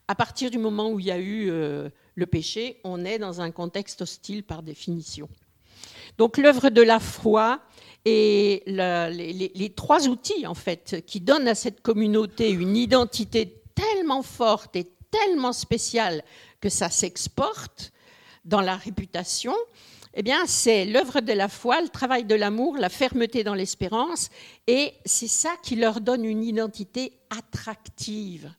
[0.07, 3.41] À partir du moment où il y a eu euh, le péché, on est dans
[3.41, 5.29] un contexte hostile par définition.
[6.17, 7.61] Donc l'œuvre de la foi
[8.05, 14.77] et les, trois outils en fait qui donnent à cette communauté une identité tellement forte
[14.77, 16.23] et tellement spéciale
[16.61, 17.93] que ça s'exporte
[18.45, 19.55] dans la réputation,
[20.15, 24.29] eh bien, c'est l'œuvre de la foi, le travail de l'amour, la fermeté dans l'espérance,
[24.67, 28.53] et c'est ça qui leur donne une identité attractive.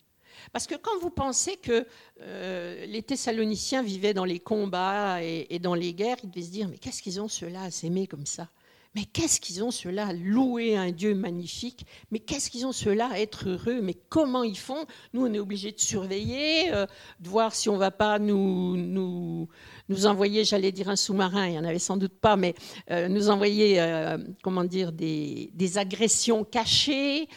[0.51, 1.88] Parce que quand vous pensez que
[2.21, 6.51] euh, les Thessaloniciens vivaient dans les combats et, et, dans les guerres, ils devaient se
[6.51, 8.49] dire, mais qu'est-ce qu'ils ont ceux-là à s'aimer comme ça?
[8.95, 11.86] Mais qu'est-ce qu'ils ont à louer un Dieu magnifique?
[12.12, 13.81] Mais qu'est-ce qu'ils ont à être heureux?
[13.81, 14.86] Mais comment ils font?
[15.13, 16.86] Nous, on est obligés de surveiller, euh,
[17.19, 19.49] de voir si on ne va pas nous, nous,
[19.89, 22.55] nous envoyer, j'allais dire un sous-marin, il n'y en avait sans doute pas, mais
[22.89, 27.27] euh, nous envoyer, euh, comment dire, des, des agressions cachées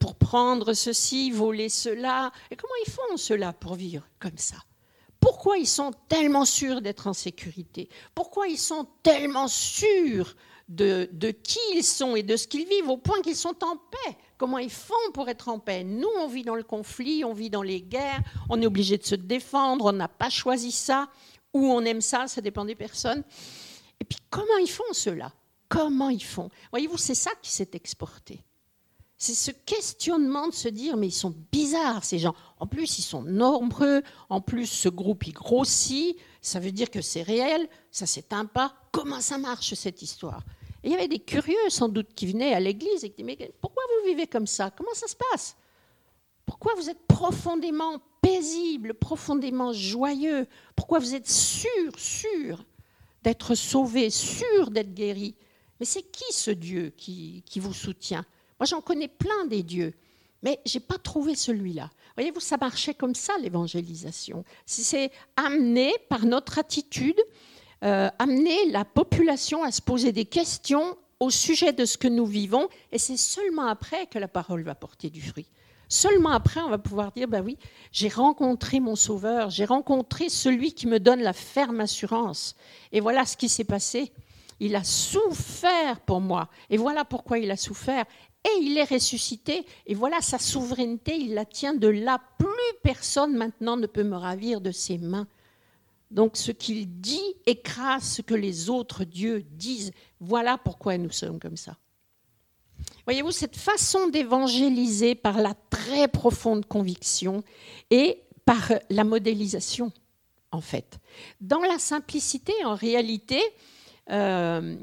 [0.00, 2.32] pour prendre ceci, voler cela.
[2.50, 4.56] Et comment ils font cela pour vivre comme ça?
[5.20, 7.88] Pourquoi ils sont tellement sûrs d'être en sécurité?
[8.14, 10.34] Pourquoi ils sont tellement sûrs
[10.68, 14.16] de, qui ils sont et de ce qu'ils vivent, au point qu'ils sont en paix.
[14.36, 15.84] Comment ils font pour être en paix?
[15.84, 19.04] Nous, on vit dans le conflit, on vit dans les guerres, on est obligé de
[19.04, 21.08] se défendre, on n'a pas choisi ça,
[21.52, 23.22] ou on aime ça, ça dépend des personnes.
[24.00, 25.32] Et puis, comment ils font cela?
[25.68, 26.50] Comment ils font?
[26.70, 28.42] Voyez-vous, c'est ça qui s'est exporté.
[29.16, 32.34] C'est ce questionnement de se dire, mais ils sont bizarres ces gens.
[32.58, 34.02] En plus, ils sont nombreux.
[34.28, 36.16] En plus, ce groupe, il grossit.
[36.42, 37.68] Ça veut dire que c'est réel.
[37.90, 38.74] Ça s'éteint pas.
[38.94, 40.44] Comment ça marche cette histoire?
[40.84, 43.52] Il y avait des curieux, sans doute, qui venaient à l'église et qui disaient, mais
[43.60, 44.70] pourquoi vous vivez comme ça?
[44.70, 45.56] Comment ça se passe?
[46.46, 50.46] Pourquoi vous êtes profondément paisible, profondément joyeux?
[50.76, 52.64] Pourquoi vous êtes sûr, sûr
[53.24, 55.34] d'être sauvé, sûr d'être guéri?
[55.80, 58.24] Mais c'est qui ce Dieu qui, qui vous soutient?
[58.60, 59.94] Moi, j'en connais plein des dieux,
[60.40, 61.90] mais je n'ai pas trouvé celui-là.
[62.16, 64.44] Voyez-vous, ça marchait comme ça, l'évangélisation.
[64.66, 67.20] C'est amener par notre attitude,
[67.84, 72.26] euh, amener la population à se poser des questions au sujet de ce que nous
[72.26, 75.46] vivons, et c'est seulement après que la parole va porter du fruit.
[75.88, 77.58] Seulement après, on va pouvoir dire, ben oui,
[77.92, 82.56] j'ai rencontré mon Sauveur, j'ai rencontré celui qui me donne la ferme assurance.
[82.90, 84.12] Et voilà ce qui s'est passé.
[84.60, 86.48] Il a souffert pour moi.
[86.70, 88.04] Et voilà pourquoi il a souffert
[88.44, 89.66] et il est ressuscité.
[89.86, 92.20] Et voilà sa souveraineté, il la tient de là.
[92.38, 92.48] Plus
[92.82, 95.26] personne maintenant ne peut me ravir de ses mains.
[96.10, 99.92] Donc ce qu'il dit écrase ce que les autres dieux disent.
[100.20, 101.76] Voilà pourquoi nous sommes comme ça.
[103.06, 107.42] Voyez-vous, cette façon d'évangéliser par la très profonde conviction
[107.90, 109.92] et par la modélisation,
[110.52, 110.98] en fait.
[111.40, 113.40] Dans la simplicité, en réalité,
[114.10, 114.76] euh,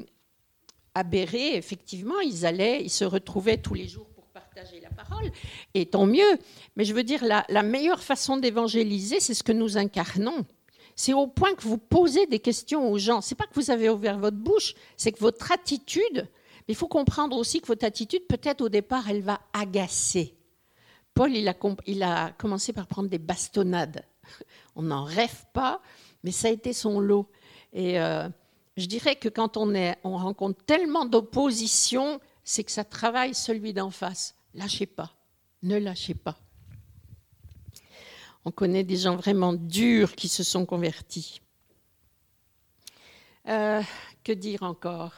[0.94, 5.32] à Béret, effectivement, ils allaient, ils se retrouvaient tous les jours pour partager la parole,
[5.74, 6.38] et tant mieux.
[6.76, 10.46] Mais je veux dire, la, meilleure façon d'évangéliser, c'est ce que nous incarnons.
[10.96, 13.22] C'est au point que vous posez des questions aux gens.
[13.22, 16.28] C'est pas que vous avez ouvert votre bouche, c'est que votre attitude.
[16.68, 20.36] Mais il faut comprendre aussi que votre attitude, peut-être au départ, elle va agacer.
[21.14, 24.06] Paul, il a, commencé par prendre des bastonnades.
[24.76, 25.82] On n'en rêve pas,
[26.24, 27.30] mais ça a été son lot.
[27.74, 28.30] Et euh,
[28.78, 29.74] je dirais que quand on,
[30.04, 34.36] on rencontre tellement d'opposition, c'est que ça travaille celui d'en face.
[34.54, 35.12] Lâchez pas,
[35.64, 36.38] ne lâchez pas.
[38.46, 41.42] On connaît des gens vraiment durs qui se sont convertis.
[43.48, 43.82] Euh,
[44.24, 45.14] que dire encore?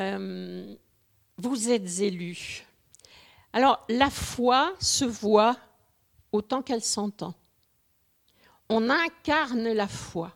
[0.00, 0.74] Euh,
[1.38, 2.66] Vous êtes élus.
[3.52, 5.56] Alors, la foi se voit
[6.32, 7.34] autant qu'elle s'entend.
[8.68, 10.32] On incarne la foi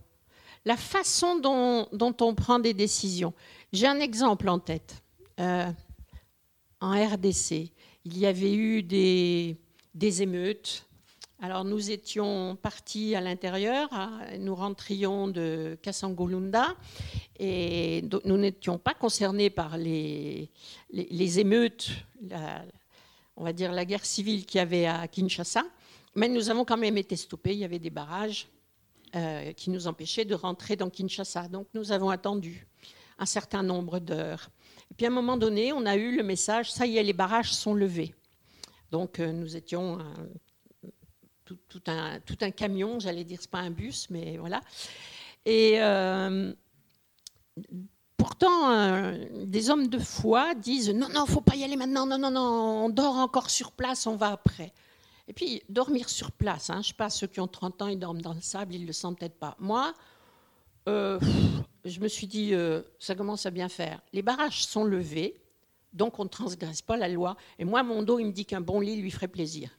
[0.64, 3.32] la façon dont, on prend des décisions.
[3.72, 5.02] J'ai un exemple en tête.
[5.38, 5.70] Euh,
[6.80, 7.72] en RDC,
[8.04, 9.56] il y avait eu des,
[10.22, 10.86] émeutes
[11.42, 13.88] Alors nous étions partis à l'intérieur,
[14.38, 16.76] nous rentrions de Kassangolunda
[17.38, 20.50] et nous n'étions pas concernés par les,
[20.92, 21.92] émeutes,
[23.36, 25.64] on va dire la guerre civile qu'il y avait à Kinshasa,
[26.14, 28.46] mais nous avons quand même été stoppés, il y avait des barrages
[29.16, 31.48] euh, qui nous empêchaient de rentrer dans Kinshasa.
[31.48, 32.66] Donc nous avons attendu
[33.18, 34.50] un certain nombre d'heures.
[34.90, 37.14] Et puis à un moment donné, on a eu le message, ça y est, les
[37.14, 38.14] barrages sont levés.
[38.90, 39.98] Donc euh, nous étions
[41.68, 44.60] tout, un, tout un camion, j'allais dire, c'est pas un bus, mais voilà.
[45.46, 46.52] Et euh,
[48.16, 52.18] pourtant, euh, des hommes de foi disent non, non, faut pas y aller maintenant, non,
[52.18, 54.72] non, non, on dort encore sur place, on va après.
[55.28, 57.88] Et puis, dormir sur place, hein, je ne sais pas, ceux qui ont 30 ans,
[57.88, 59.56] ils dorment dans le sable, ils ne le sentent peut-être pas.
[59.60, 59.94] Moi,
[60.88, 61.20] euh,
[61.84, 62.52] je me suis dit,
[62.98, 64.00] ça commence à bien faire.
[64.12, 65.40] Les barrages sont levés,
[65.92, 67.36] donc on ne transgresse pas la loi.
[67.58, 69.70] Et moi, mon dos, il me dit qu'un bon lit lui ferait plaisir.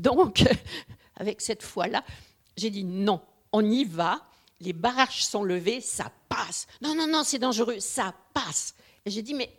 [0.00, 0.44] Donc,
[1.16, 2.02] avec cette foi-là,
[2.56, 3.20] j'ai dit non,
[3.52, 4.22] on y va,
[4.60, 6.66] les barrages sont levés, ça passe.
[6.82, 8.74] Non, non, non, c'est dangereux, ça passe.
[9.06, 9.50] J'ai dit, mais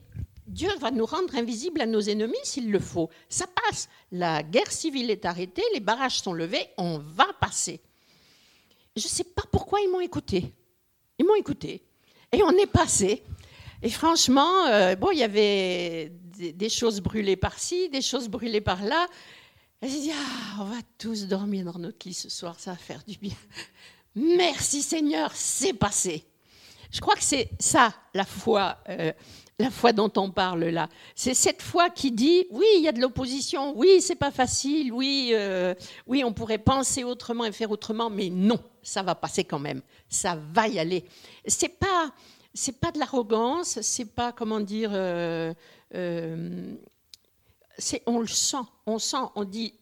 [0.48, 3.10] Dieu va nous rendre invisibles à nos ennemis s'il le faut.
[3.30, 3.90] Ça passe.
[4.12, 7.82] La guerre civile est arrêtée, les barrages sont levés, on va passer.
[8.96, 10.54] Je ne sais pas pourquoi ils m'ont écouté.
[11.18, 11.84] Ils m'ont écouté.
[12.32, 13.24] Et on est passé.
[13.82, 19.08] Et franchement, euh, bon, il y avait des choses brûlées par-ci, des choses brûlées par-là.
[19.82, 22.78] Elle s'est dit, ah, on va tous dormir dans notre lit ce soir, ça va
[22.78, 23.36] faire du bien.
[24.16, 26.24] Merci Seigneur, c'est passé.
[26.92, 29.12] Je crois que c'est ça la foi, euh,
[29.58, 30.88] la foi dont on parle là.
[31.16, 34.94] C'est cette foi qui dit, oui, il y a de l'opposition, oui, c'est pas facile,
[34.94, 35.74] oui, euh,
[36.06, 39.82] oui, on pourrait penser autrement et faire autrement, mais non, ça va passer quand même,
[40.08, 41.06] ça va y aller.
[41.48, 42.12] C'est pas,
[42.54, 44.92] c'est pas de l'arrogance, c'est pas comment dire.
[44.94, 45.54] Euh,
[48.06, 49.74] on le sent, on sent, on dit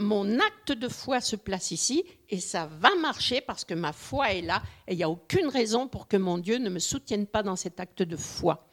[0.00, 4.32] mon acte de foi se place ici et ça va marcher parce que ma foi
[4.32, 7.26] est là et il n'y a aucune raison pour que mon Dieu ne me soutienne
[7.26, 8.66] pas dans cet acte de foi.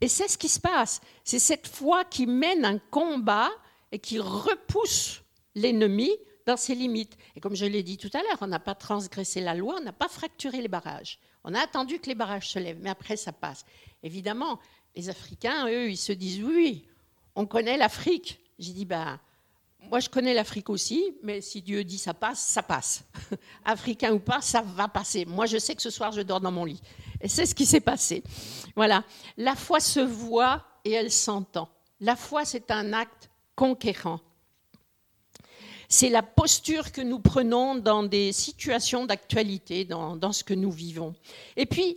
[0.00, 1.00] Et c'est ce qui se passe.
[1.24, 3.50] C'est cette foi qui mène un combat
[3.92, 5.22] et qui repousse
[5.54, 6.10] l'ennemi
[6.46, 7.16] dans ses limites.
[7.34, 9.84] Et comme je l'ai dit tout à l'heure, on n'a pas transgressé la loi, on
[9.84, 11.18] n'a pas fracturé les barrages.
[11.44, 13.64] On a attendu que les barrages se lèvent, mais après ça passe.
[14.02, 14.58] Évidemment,
[14.94, 16.86] les Africains, eux, ils se disent oui,
[17.36, 18.40] on connaît l'Afrique.
[18.58, 19.20] J'ai dit, ben,
[19.90, 23.04] moi je connais l'Afrique aussi, mais si Dieu dit ça passe, ça passe.
[23.64, 25.24] Africain ou pas, ça va passer.
[25.26, 26.80] Moi je sais que ce soir je dors dans mon lit.
[27.20, 28.24] Et c'est ce qui s'est passé.
[28.74, 29.04] Voilà.
[29.36, 31.68] La foi se voit et elle s'entend.
[32.00, 34.20] La foi, c'est un acte conquérant.
[35.88, 40.70] C'est la posture que nous prenons dans des situations d'actualité, dans, dans, ce que nous
[40.70, 41.14] vivons.
[41.56, 41.96] Et puis,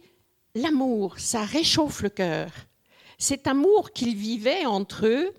[0.56, 2.52] l'amour, ça réchauffe le cœur.
[3.20, 5.34] Cet amour qu'ils vivaient entre eux,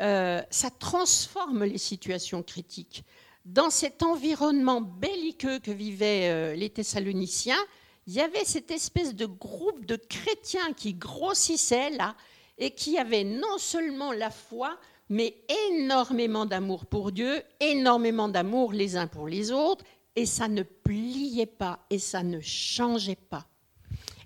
[0.00, 3.04] euh, ça transforme les situations critiques.
[3.44, 7.58] Dans cet environnement belliqueux que vivaient euh, les Thessaloniciens,
[8.06, 12.16] il y avait cette espèce de groupe de chrétiens qui grossissait là
[12.56, 14.78] et qui avaient non seulement la foi,
[15.10, 15.36] mais
[15.70, 19.84] énormément d'amour pour Dieu, énormément d'amour les uns pour les autres,
[20.16, 23.46] et ça ne pliait pas et ça ne changeait pas.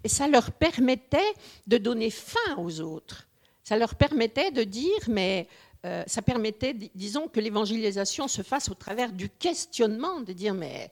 [0.05, 1.35] Et ça leur permettait
[1.67, 3.27] de donner fin aux autres.
[3.63, 5.47] Ça leur permettait de dire, mais
[5.85, 10.91] euh, ça permettait, disons, que l'évangélisation se fasse au travers du questionnement, de dire, mais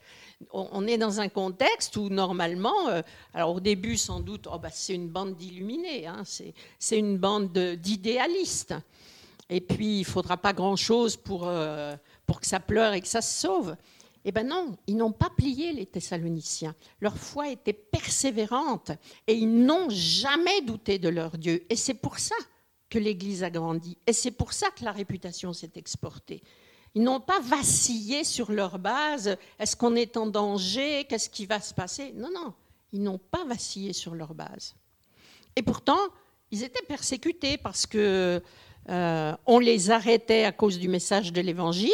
[0.53, 3.03] on, est dans un contexte où normalement, euh,
[3.35, 6.23] alors au début sans doute, oh, bah, c'est une bande d'illuminés, hein,
[6.79, 8.75] c'est une bande d'idéalistes.
[9.49, 11.94] Et puis, il ne faudra pas grand-chose pour, euh,
[12.25, 13.77] pour que ça pleure et que ça se sauve.
[14.24, 16.74] Eh bien non, ils n'ont pas plié les Thessaloniciens.
[17.00, 18.92] Leur foi était persévérante
[19.26, 21.64] et ils n'ont jamais douté de leur Dieu.
[21.70, 22.35] Et c'est pour ça
[22.90, 23.96] que l'Église a grandi.
[24.06, 26.42] Et c'est pour ça que la réputation s'est exportée.
[26.94, 29.37] Ils n'ont pas vacillé sur leur base.
[29.59, 31.06] Est-ce qu'on est en danger?
[31.09, 32.12] Qu'est-ce qui va se passer?
[32.14, 32.52] Non, non,
[32.92, 34.74] ils n'ont pas vacillé sur leur base.
[35.56, 36.00] Et pourtant,
[36.50, 38.42] ils étaient persécutés parce que
[38.88, 41.90] euh, on les arrêtait à cause du message de l'Évangile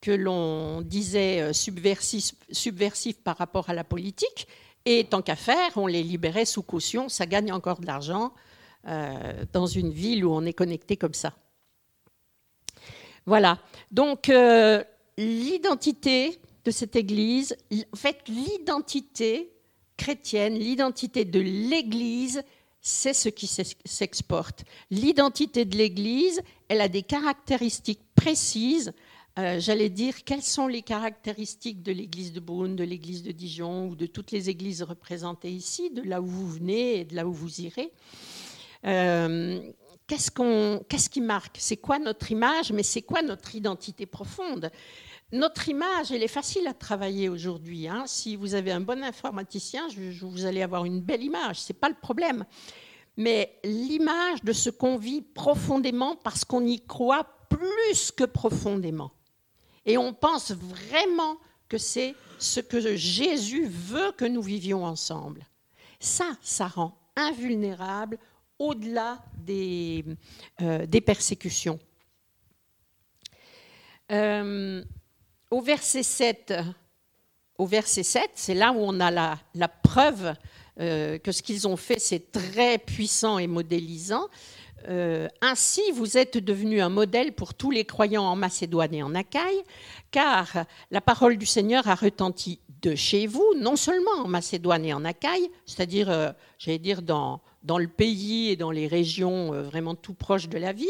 [0.00, 4.46] que l'on disait euh, subversif, par rapport à la politique.
[4.86, 7.08] Et tant qu'à faire, on les libérait sous caution.
[7.08, 8.32] Ça gagne encore de l'argent.
[8.88, 11.34] Euh, dans une ville où on est connecté comme ça.
[13.26, 13.58] Voilà.
[13.90, 14.82] Donc, euh,
[15.18, 17.54] l'identité de cette Église,
[17.92, 19.52] en fait, l'identité
[19.98, 22.42] chrétienne, l'identité de l'Église,
[22.80, 24.64] c'est ce qui s'exporte.
[24.90, 28.94] L'identité de l'Église, elle a des caractéristiques précises.
[29.38, 33.88] Euh, j'allais dire, quelles sont les caractéristiques de l'Église de Beaune, de l'Église de Dijon
[33.88, 37.26] ou de toutes les églises représentées ici, de là où vous venez et de là
[37.26, 37.92] où vous irez?
[38.86, 39.60] Euh,
[40.06, 41.56] qu'est-ce, qui marque?
[41.58, 44.70] C'est quoi notre image, mais c'est quoi notre identité profonde?
[45.32, 47.86] Notre image, elle est facile à travailler aujourd'hui.
[47.86, 48.02] Hein.
[48.06, 49.86] Si vous avez un bon informaticien,
[50.22, 52.44] vous allez avoir une belle image, ce n'est pas le problème.
[53.16, 59.12] Mais l'image de ce qu'on vit profondément parce qu'on y croit plus que profondément.
[59.86, 61.36] Et on pense vraiment
[61.68, 65.46] que c'est ce que Jésus veut que nous vivions ensemble.
[66.00, 68.18] Ça, ça rend invulnérable
[68.58, 70.04] au-delà des,
[70.60, 71.78] euh, des, persécutions.
[74.12, 74.84] Euh,
[75.50, 76.54] au verset 7,
[77.58, 80.34] au verset 7 c'est là où on a la, la preuve
[80.80, 84.28] euh, que ce qu'ils ont fait, c'est très puissant et modélisant.
[84.88, 89.14] Euh, ainsi, vous êtes devenu un modèle pour tous les croyants en Macédoine et en
[89.14, 89.62] Achaïe,
[90.10, 94.94] car la parole du Seigneur a retenti de chez vous, non seulement en Macédoine et
[94.94, 99.94] en Achaïe, c'est-à-dire, euh, j'allais dire, dans, dans, le pays et dans les régions vraiment
[99.94, 100.88] tout proches de la ville,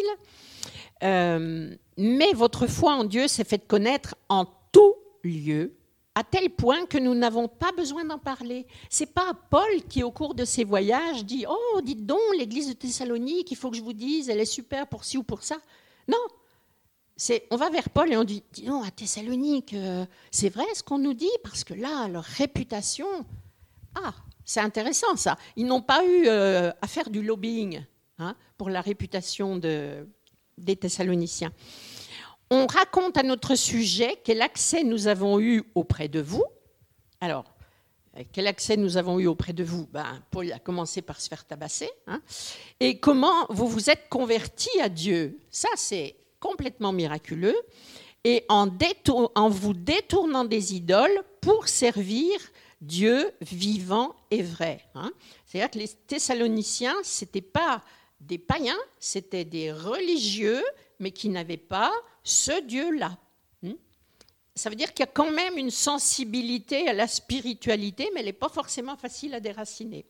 [1.02, 5.74] mais votre foi en Dieu s'est faite connaître en tout lieu,
[6.14, 8.66] à tel point que nous n'avons pas besoin d'en parler.
[8.88, 12.72] C'est pas Paul qui, au cours de ses voyages, dit Oh, dites donc, l'église de
[12.72, 15.56] Thessalonique, il faut que je vous dise, elle est super pour ci ou pour ça.
[16.08, 16.18] Non.
[17.16, 20.64] C'est, on va vers Paul et on dit Dis donc, à Thessalonique, euh, c'est vrai
[20.74, 23.06] ce qu'on nous dit Parce que là, leur réputation.
[23.94, 25.36] Ah, c'est intéressant ça.
[25.56, 27.84] Ils n'ont pas eu euh, à faire du lobbying
[28.18, 30.08] hein, pour la réputation de,
[30.58, 31.52] des Thessaloniciens
[32.50, 36.44] on raconte à notre sujet quel accès nous avons eu auprès de vous.
[37.20, 37.44] Alors,
[38.32, 39.86] quel accès nous avons eu auprès de vous?
[39.92, 41.90] Ben, Paul a commencé par se faire tabasser.
[42.06, 42.20] Hein.
[42.80, 45.38] et comment vous vous êtes converti à Dieu?
[45.50, 47.56] Ça, c'est complètement miraculeux.
[48.24, 48.68] Et en,
[49.34, 52.38] en, vous détournant des idoles pour servir
[52.80, 54.84] Dieu vivant et vrai.
[54.94, 55.12] Hein.
[55.46, 57.82] C'est-à-dire que les Thessaloniciens, ce n'étaient pas
[58.20, 60.62] des païens, c'était des religieux,
[61.00, 61.90] mais qui n'avaient pas
[62.22, 63.18] ce Dieu-là.
[63.62, 63.72] Hmm?
[64.54, 68.26] Ça veut dire qu'il y a quand même une sensibilité à la spiritualité, mais elle
[68.26, 70.06] n'est pas forcément facile à déraciner.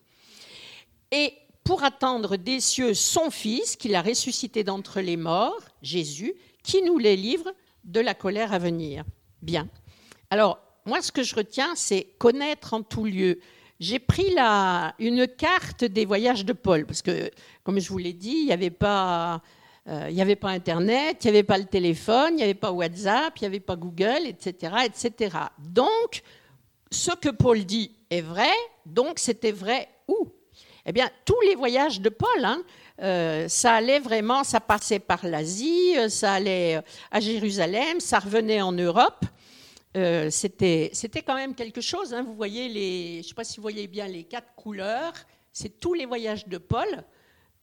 [1.11, 1.33] Et
[1.63, 6.33] pour attendre des cieux son Fils, qu'il a ressuscité d'entre les morts, Jésus,
[6.63, 9.03] qui nous les livre de la colère à venir.
[9.41, 9.67] Bien.
[10.29, 13.39] Alors, moi, ce que je retiens, c'est connaître en tout lieu.
[13.79, 17.31] J'ai pris la, une carte des voyages de Paul, parce que,
[17.63, 19.41] comme je vous l'ai dit, il n'y avait pas
[19.87, 22.53] euh, il n'y avait pas Internet, il n'y avait pas le téléphone, il n'y avait
[22.53, 25.37] pas WhatsApp, il n'y avait pas Google, etc., etc.
[25.57, 26.21] Donc,
[26.91, 28.51] ce que Paul dit est vrai,
[28.85, 30.27] donc c'était vrai où?
[30.85, 32.61] Eh bien, tous les voyages de Paul, hein,
[33.01, 36.79] euh, ça allait vraiment, ça passait par l'Asie, euh, ça allait
[37.09, 39.25] à Jérusalem, ça revenait en Europe.
[40.29, 40.91] c'était,
[41.25, 42.13] quand même quelque chose.
[42.13, 42.23] Hein.
[42.23, 45.13] vous voyez les, je ne sais pas si vous voyez bien les quatre couleurs.
[45.51, 47.03] C'est tous les voyages de Paul.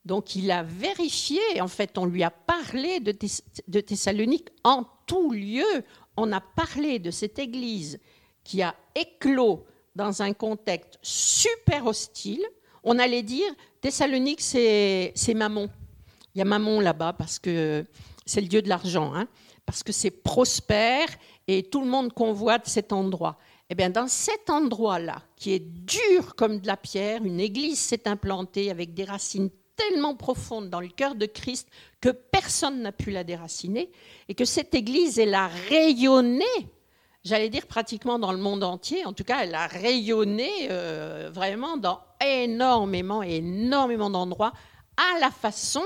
[0.04, 3.12] Donc il a vérifié, en fait, on lui a parlé de,
[3.80, 5.84] Thessalonique en tout lieu.
[6.16, 7.98] On a parlé de cette église
[8.44, 12.44] qui a éclos dans un contexte super hostile.
[12.84, 15.68] On allait dire Thessalonique, c'est Mammon.
[16.34, 17.84] Il y a Mammon là-bas parce que
[18.24, 19.26] c'est le dieu de l'argent, hein,
[19.66, 21.08] parce que c'est prospère
[21.46, 23.38] et tout le monde convoite cet endroit.
[23.70, 28.08] Eh bien, dans cet endroit-là, qui est dur comme de la pierre, une église s'est
[28.08, 31.68] implantée avec des racines tellement profonde dans le cœur de Christ
[32.00, 33.90] que personne n'a pu la déraciner
[34.28, 36.44] et que cette Église, elle a rayonné,
[37.24, 41.76] j'allais dire pratiquement dans le monde entier, en tout cas, elle a rayonné euh, vraiment
[41.76, 44.52] dans énormément, énormément d'endroits
[44.96, 45.84] à la façon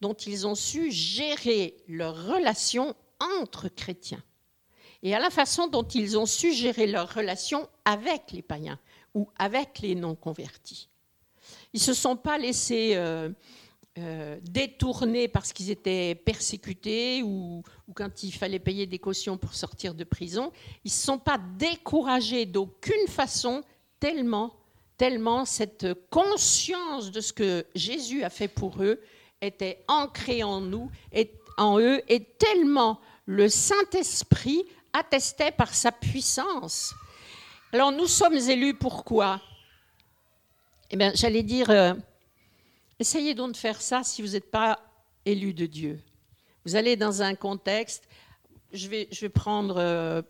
[0.00, 2.94] dont ils ont su gérer leurs relations
[3.40, 4.22] entre chrétiens
[5.02, 8.78] et à la façon dont ils ont su gérer leurs relations avec les païens
[9.14, 10.88] ou avec les non-convertis.
[11.72, 13.30] Ils ne se sont pas laissés euh,
[13.98, 17.62] euh, détourner parce qu'ils étaient persécutés ou,
[17.94, 20.52] quand il fallait payer des cautions pour sortir de prison.
[20.84, 23.62] Ils ne se sont pas découragés d'aucune façon,
[24.00, 24.54] tellement,
[24.96, 29.00] tellement cette conscience de ce que Jésus a fait pour eux
[29.40, 34.62] était ancrée en nous, et en eux, et tellement le Saint-Esprit
[34.92, 36.94] attestait par sa puissance.
[37.72, 39.40] Alors nous sommes élus pourquoi
[40.92, 41.94] eh bien, j'allais dire, euh,
[42.98, 44.78] essayez donc de faire ça si vous n'êtes pas
[45.24, 45.98] élu de Dieu.
[46.66, 48.06] Vous allez dans un contexte,
[48.74, 50.20] je vais, je vais prendre euh,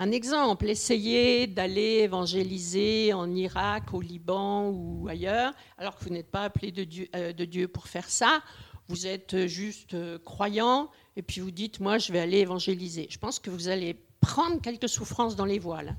[0.00, 6.32] un exemple, essayez d'aller évangéliser en Irak, au Liban ou ailleurs, alors que vous n'êtes
[6.32, 8.42] pas appelé de Dieu, euh, de Dieu pour faire ça.
[8.88, 13.06] Vous êtes juste croyant et puis vous dites, moi, je vais aller évangéliser.
[13.08, 15.96] Je pense que vous allez prendre quelques souffrances dans les voiles.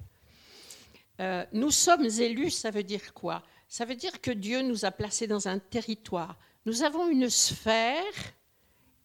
[1.53, 3.43] nous sommes élus, ça veut dire quoi?
[3.67, 6.37] Ça veut dire que Dieu nous a placés dans un territoire.
[6.65, 8.13] Nous avons une sphère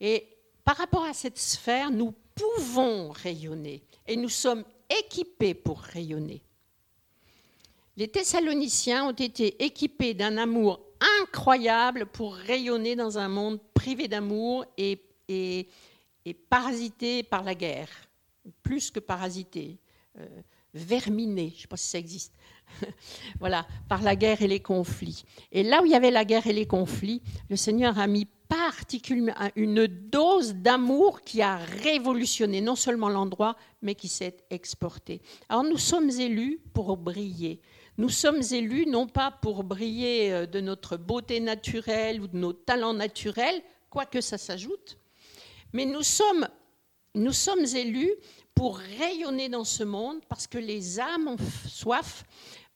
[0.01, 0.27] et
[0.65, 3.83] par rapport à cette sphère, nous pouvons rayonner.
[4.07, 6.43] et nous sommes équipés pour rayonner.
[7.97, 10.81] Les Thessaloniciens ont été équipés d'un amour
[11.21, 14.99] incroyable pour rayonner dans un monde privé d'amour et,
[16.49, 17.89] parasité par la guerre,
[18.63, 19.79] plus que parasité,
[20.19, 20.27] euh,
[20.73, 22.33] verminé, je ne sais pas si ça existe,
[23.41, 25.25] voilà, par la guerre et les conflits.
[25.51, 28.27] Et là où il y avait la guerre et les conflits, le Seigneur a mis
[28.49, 35.23] particulièrement une dose d'amour qui a révolutionné non seulement l'endroit, mais qui s'est exporté.
[35.49, 37.61] Alors nous sommes élus pour briller.
[37.97, 42.53] Nous sommes élus non pas pour briller euh, de notre beauté naturelle ou de nos
[42.53, 44.99] talents naturels, quoique ça s'ajoute,
[45.73, 46.49] mais nous sommes,
[47.15, 48.13] nous sommes élus
[48.55, 51.37] pour rayonner dans ce monde parce que les âmes ont
[51.69, 52.25] soif,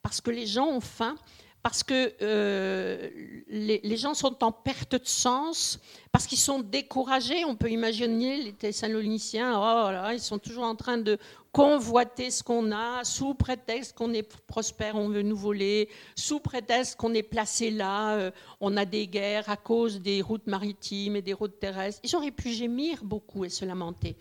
[0.07, 1.17] parce que les gens ont faim,
[1.61, 3.09] parce que euh,
[3.49, 5.81] les, gens sont en perte de sens,
[6.13, 7.43] parce qu'ils sont découragés.
[7.43, 11.17] On peut imaginer les Thessaloniciens, oh ils sont toujours en train de
[11.51, 16.95] convoiter ce qu'on a, sous prétexte qu'on est prospère, on veut nous voler, sous prétexte
[16.95, 18.31] qu'on est placé là, euh,
[18.61, 21.99] on a des guerres à cause des routes maritimes et des routes terrestres.
[22.05, 24.15] Ils auraient pu gémir beaucoup et se lamenter.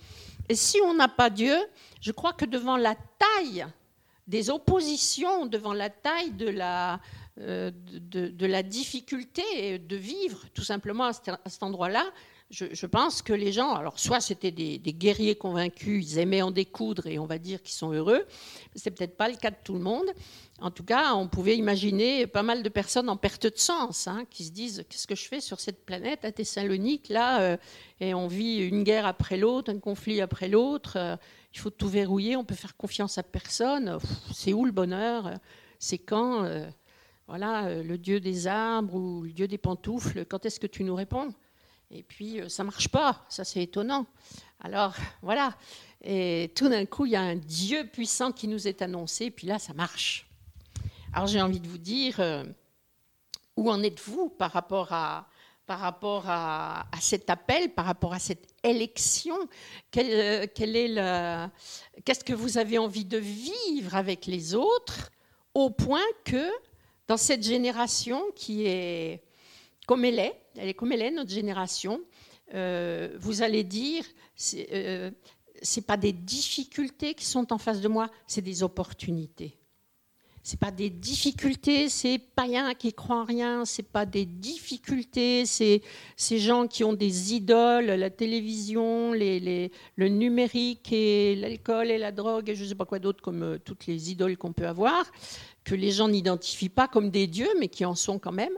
[0.48, 1.56] Et si on n'a pas Dieu,
[2.00, 3.64] je crois que devant la taille
[4.26, 7.00] des oppositions, devant la taille de la,
[7.40, 12.04] euh, de, la difficulté de vivre tout simplement à cet, endroit-là.
[12.50, 17.06] Je, pense que les gens, alors soit c'était des, guerriers convaincus, ils aimaient en découdre
[17.08, 18.24] et on va dire qu'ils sont heureux,
[18.74, 20.06] c'est peut-être pas le cas de tout le monde.
[20.60, 24.24] En tout cas, on pouvait imaginer pas mal de personnes en perte de sens, hein,
[24.30, 27.56] qui se disent qu'est-ce que je fais sur cette planète à Thessalonique là, euh,
[28.00, 30.94] et on vit une guerre après l'autre, un conflit après l'autre.
[30.96, 31.16] Euh,
[31.56, 33.98] il faut tout verrouiller, on peut faire confiance à personne.
[34.32, 35.32] C'est où le bonheur?
[35.78, 36.44] C'est quand
[37.28, 40.84] voilà, euh, le dieu des arbres ou le dieu des pantoufles, quand est-ce que tu
[40.84, 41.34] nous réponds?
[41.90, 44.06] Et puis, euh, ça marche pas, ça c'est étonnant.
[44.60, 45.56] Alors, voilà.
[46.02, 49.30] Et tout d'un coup, il y a un Dieu puissant qui nous est annoncé, et
[49.32, 50.28] puis là, ça marche.
[51.12, 52.44] Alors, j'ai envie de vous dire, euh,
[53.56, 55.28] où en êtes-vous par rapport à,
[55.66, 59.36] par rapport à, cet appel, par rapport à cette élection
[59.96, 60.52] est
[62.04, 65.10] Qu'est-ce que vous avez envie de vivre avec les autres
[65.54, 66.50] au point que
[67.08, 69.22] dans cette génération qui est
[69.86, 72.00] comme elle est, elle est comme elle est, notre génération,
[72.54, 74.04] euh, vous allez dire,
[74.34, 75.10] ce n'est euh,
[75.86, 79.56] pas des difficultés qui sont en face de moi, c'est des opportunités.
[80.48, 85.82] C'est pas des difficultés, c'est païens qui croient en rien, c'est pas des difficultés, c'est
[86.16, 92.48] ces gens qui ont des idoles, la télévision, le numérique et l'alcool et la drogue
[92.48, 95.10] et je ne sais pas quoi d'autre comme euh, toutes les idoles qu'on peut avoir
[95.64, 98.56] que les gens n'identifient pas comme des dieux, mais qui en sont quand même,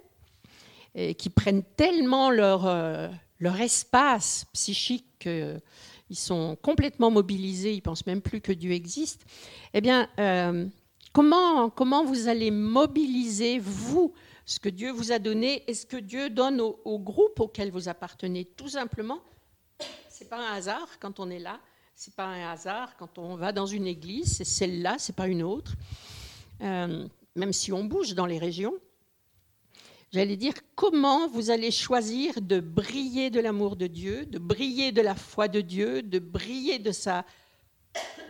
[0.94, 3.08] et qui prennent tellement leur, euh,
[3.40, 5.60] leur espace psychique qu'ils
[6.12, 9.24] sont complètement mobilisés, ils pensent même plus que Dieu existe.
[9.72, 10.66] Eh bien, euh,
[11.74, 14.12] comment, vous allez mobiliser, vous,
[14.44, 17.88] ce que Dieu vous a donné et ce que Dieu donne au, groupe auquel vous
[17.88, 18.44] appartenez?
[18.44, 19.20] Tout simplement,
[20.08, 21.60] c'est pas un hasard quand on est là,
[21.94, 25.42] c'est pas un hasard quand on va dans une église, c'est celle-là, c'est pas une
[25.42, 25.74] autre.
[26.60, 28.74] Euh, même si on bouge dans les régions,
[30.12, 35.02] j'allais dire comment vous allez choisir de briller de l'amour de Dieu, de briller de
[35.02, 37.24] la foi de Dieu, de briller de sa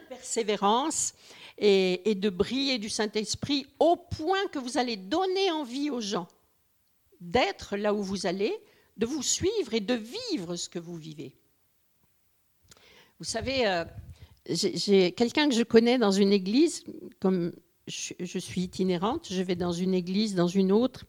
[0.09, 1.13] persévérance
[1.59, 6.29] et, de briller du Saint-Esprit au point que vous allez donner envie aux gens
[7.21, 8.55] d'être là où vous allez,
[8.97, 11.35] de vous suivre et de vivre ce que vous vivez.
[13.19, 13.85] Vous savez, euh,
[14.49, 16.85] j'ai quelqu'un que je connais dans une église,
[17.19, 17.53] comme
[17.89, 21.05] je, suis itinérante, je vais dans une église, dans une autre.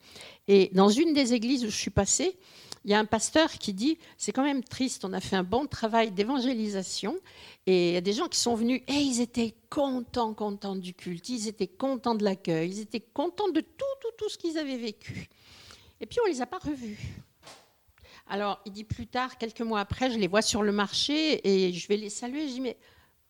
[0.47, 2.37] Et dans une des églises où je suis passée,
[2.85, 5.43] il y a un pasteur qui dit c'est quand même triste, on a fait un
[5.43, 7.17] bon travail d'évangélisation
[7.65, 10.93] et il y a des gens qui sont venus et ils étaient contents, contents du
[10.93, 14.57] culte, ils étaient contents de l'accueil, ils étaient contents de tout, tout, tout ce qu'ils
[14.57, 15.27] avaient vécu.
[16.01, 17.21] Et puis on les a pas revus.
[18.27, 21.73] Alors il dit plus tard, quelques mois après, je les vois sur le marché et
[21.73, 22.47] je vais les saluer.
[22.47, 22.77] Je dis mais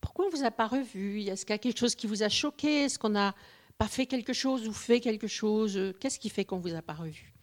[0.02, 2.24] pourquoi on ne vous a pas revu Est-ce qu'il y a quelque chose qui vous
[2.24, 2.84] a choqué?
[2.84, 3.34] Est-ce qu'on n'a
[3.78, 5.94] pas fait quelque chose ou fait quelque chose?
[6.00, 7.34] Qu'est-ce qui fait qu'on ne vous a pas revu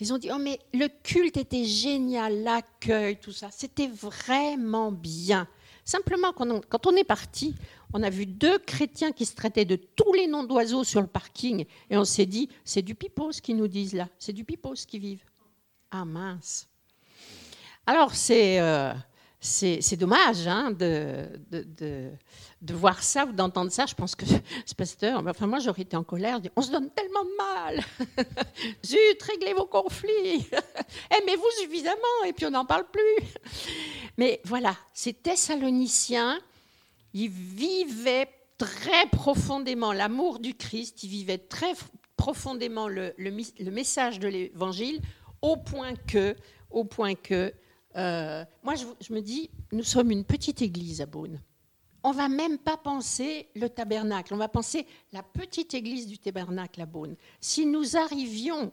[0.00, 5.46] Ils ont dit, oh mais le culte était génial, l'accueil, tout ça, c'était vraiment bien.
[5.84, 7.54] Simplement, quand on est parti,
[7.92, 11.06] on a vu deux chrétiens qui se traitaient de tous les noms d'oiseaux sur le
[11.06, 14.86] parking et on s'est dit, c'est du pipos qui nous disent là, c'est du pipos
[14.86, 15.24] qui vivent.
[15.90, 16.68] Ah mince.
[17.86, 18.60] Alors c'est...
[18.60, 18.92] Euh,
[19.40, 23.86] c'est dommage hein, de, de, voir ça ou d'entendre ça.
[23.86, 24.26] Je pense que
[24.66, 27.80] ce pasteur, enfin moi j'aurais été en colère, on se donne tellement mal.
[28.84, 30.46] Zut, réglez vos conflits.
[31.10, 33.26] Aimez-vous suffisamment et puis on n'en parle plus.
[34.18, 36.38] Mais voilà, ces Thessaloniciens,
[37.14, 38.28] ils vivaient
[38.58, 41.72] très profondément l'amour du Christ, ils vivaient très
[42.16, 43.14] profondément le,
[43.70, 45.00] message de l'Évangile,
[45.40, 46.36] au point que,
[46.70, 47.54] au point que
[47.96, 51.40] euh, moi je, me dis, nous sommes une petite église à Beaune.
[52.02, 56.80] On va même pas penser le tabernacle, on va penser la petite église du tabernacle
[56.80, 57.16] à Beaune.
[57.40, 58.72] Si nous arrivions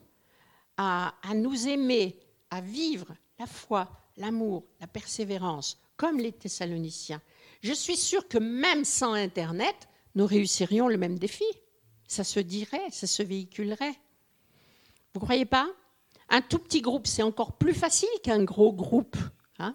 [0.78, 2.18] à, à nous aimer,
[2.50, 7.22] à vivre la foi, l'amour, la persévérance, comme les Thessaloniciens,
[7.62, 11.46] je suis sûre que même sans Internet, nous réussirions le même défi.
[12.08, 14.00] Ça se dirait, ça se véhiculerait.
[15.14, 15.68] Vous ne croyez pas?
[16.30, 19.18] Un tout petit groupe, c'est encore plus facile qu'un gros groupe.
[19.60, 19.74] Hein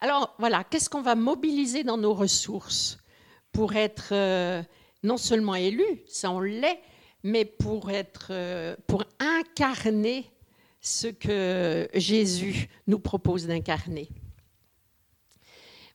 [0.00, 2.98] Alors voilà, qu'est-ce qu'on va mobiliser dans nos ressources
[3.52, 4.62] pour être euh,
[5.02, 6.80] non seulement élu, ça on l'est,
[7.22, 7.52] mais
[8.30, 10.30] euh, pour incarner
[10.80, 14.08] ce que Jésus nous propose d'incarner.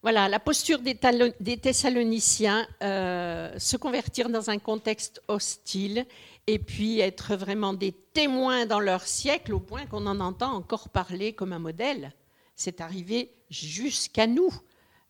[0.01, 6.06] Voilà, la posture des, Thessaloniciens, euh, se convertir dans un contexte hostile
[6.48, 10.89] et puis être vraiment des témoins dans leur siècle au point qu'on en entend encore
[10.89, 12.14] parler comme un modèle.
[12.56, 14.50] C'est arrivé jusqu'à nous,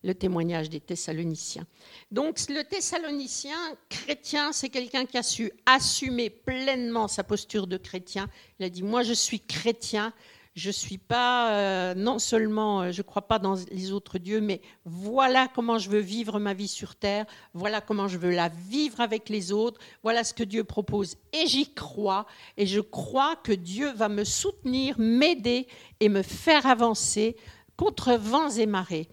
[0.04, 1.66] le témoignage des Thessaloniciens.
[2.12, 3.58] Donc le Thessalonicien
[3.90, 8.30] chrétien, c'est quelqu'un qui a su assumer pleinement sa posture de chrétien.
[8.60, 10.14] Il a dit, moi je suis chrétien,
[10.56, 14.62] je suis pas euh, non seulement euh, je crois pas dans les autres dieux mais
[14.86, 19.02] voilà comment je veux vivre ma vie sur terre voilà comment je veux la vivre
[19.02, 21.18] avec les autres voilà ce que Dieu propose.
[21.34, 22.26] Et j'y crois
[22.58, 25.68] et je crois que Dieu va me soutenir m'aider
[26.00, 27.36] et me faire avancer
[27.76, 29.10] contre vents et marées.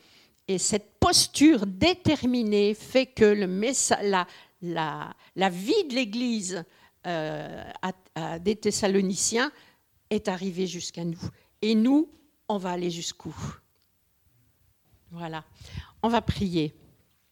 [0.46, 3.46] Et cette posture déterminée fait que le
[5.34, 6.64] la vie de l'Église
[7.06, 7.64] euh,
[8.40, 9.50] des Thessaloniciens
[10.12, 11.20] est arrivé jusqu'à nous.
[11.62, 12.10] Et nous,
[12.48, 13.34] on va aller jusqu'où?
[15.10, 15.44] Voilà.
[16.02, 16.74] On va prier.